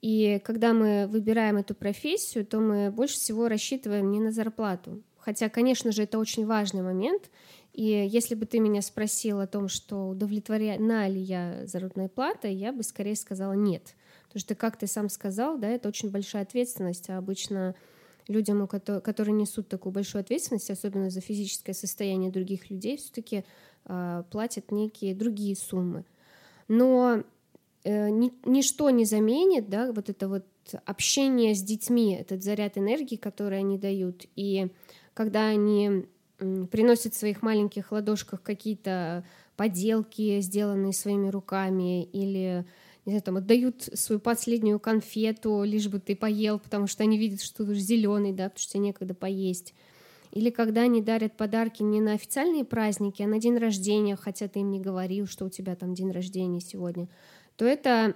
[0.00, 5.02] И когда мы выбираем эту профессию, то мы больше всего рассчитываем не на зарплату.
[5.18, 7.30] Хотя, конечно же, это очень важный момент.
[7.72, 12.72] И если бы ты меня спросил о том, что удовлетворена ли я заработной платой, я
[12.72, 13.94] бы скорее сказала нет.
[14.24, 17.74] Потому что, как ты сам сказал, да, это очень большая ответственность, а обычно
[18.28, 23.44] людям, которые несут такую большую ответственность, особенно за физическое состояние других людей, все-таки
[24.30, 26.04] платят некие другие суммы.
[26.68, 27.24] Но
[27.82, 30.44] э, ни- ничто не заменит, да, вот это вот
[30.84, 34.26] общение с детьми, этот заряд энергии, который они дают.
[34.36, 34.68] И
[35.14, 36.06] когда они
[36.40, 39.24] м, приносят в своих маленьких ладошках какие-то
[39.56, 42.64] поделки, сделанные своими руками, или
[43.06, 47.42] не знаю, там отдают свою последнюю конфету, лишь бы ты поел, потому что они видят,
[47.42, 49.74] что ты зеленый, да, потому что тебе некогда поесть.
[50.32, 54.60] Или когда они дарят подарки не на официальные праздники, а на день рождения, хотя ты
[54.60, 57.08] им не говорил, что у тебя там день рождения сегодня,
[57.56, 58.14] то это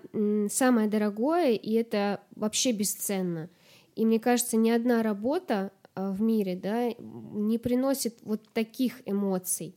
[0.50, 3.50] самое дорогое, и это вообще бесценно.
[3.96, 9.76] И мне кажется, ни одна работа в мире да, не приносит вот таких эмоций.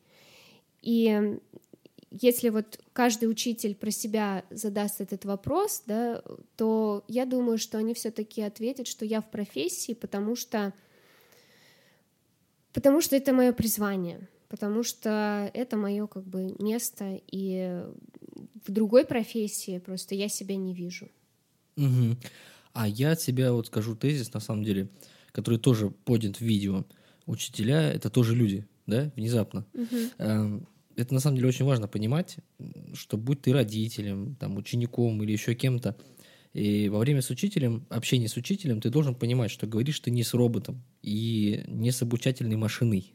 [0.81, 1.39] И
[2.11, 6.23] если вот каждый учитель про себя задаст этот вопрос, да,
[6.55, 10.73] то я думаю, что они все-таки ответят, что я в профессии, потому что,
[12.73, 17.83] потому что это мое призвание, потому что это мое как бы место, и
[18.65, 21.09] в другой профессии просто я себя не вижу.
[21.75, 22.17] Мгм.
[22.73, 24.87] А я от себя вот скажу тезис, на самом деле,
[25.37, 26.83] который тоже поднят в видео.
[27.27, 29.67] Учителя— это тоже люди, да, внезапно.
[30.17, 32.37] Эм, Это на самом деле очень важно понимать,
[32.93, 35.95] что будь ты родителем, там, учеником или еще кем-то,
[36.53, 40.23] и во время с учителем, общения с учителем, ты должен понимать, что говоришь ты не
[40.23, 43.13] с роботом и не с обучательной машиной,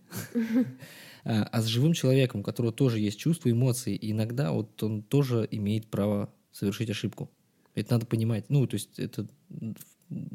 [1.25, 3.97] а а с живым человеком, у которого тоже есть чувства, эмоции.
[3.97, 7.33] И иногда вот он тоже имеет право совершить ошибку.
[7.75, 8.49] Это надо понимать.
[8.49, 9.27] Ну, то есть это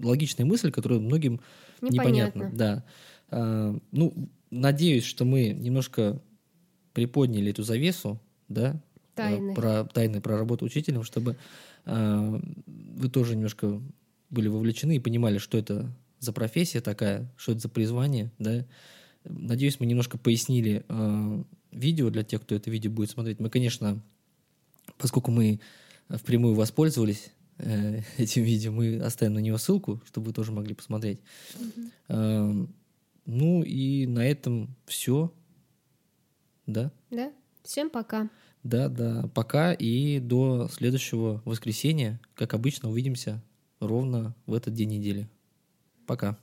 [0.01, 1.41] логичная мысль, которая многим
[1.81, 2.51] непонятна.
[2.53, 2.83] Да.
[3.29, 6.21] А, ну, надеюсь, что мы немножко
[6.93, 8.79] приподняли эту завесу, да, э,
[9.15, 9.53] Тайны.
[9.53, 11.37] про тайны про работу учителем, чтобы
[11.85, 13.81] а, вы тоже немножко
[14.29, 18.65] были вовлечены и понимали, что это за профессия такая, что это за призвание, да.
[19.23, 23.39] Надеюсь, мы немножко пояснили а, видео для тех, кто это видео будет смотреть.
[23.39, 24.01] Мы, конечно,
[24.97, 25.59] поскольку мы
[26.09, 31.19] впрямую воспользовались э, этим видео, мы оставим на него ссылку, чтобы вы тоже могли посмотреть.
[32.07, 32.73] Эм,
[33.25, 35.33] Ну и на этом все.
[36.65, 36.91] Да?
[37.11, 37.33] Да?
[37.63, 38.29] Всем пока.
[38.63, 39.29] Да, да.
[39.33, 42.19] Пока и до следующего воскресенья.
[42.33, 43.43] Как обычно, увидимся
[43.79, 45.29] ровно в этот день недели.
[46.05, 46.37] Пока.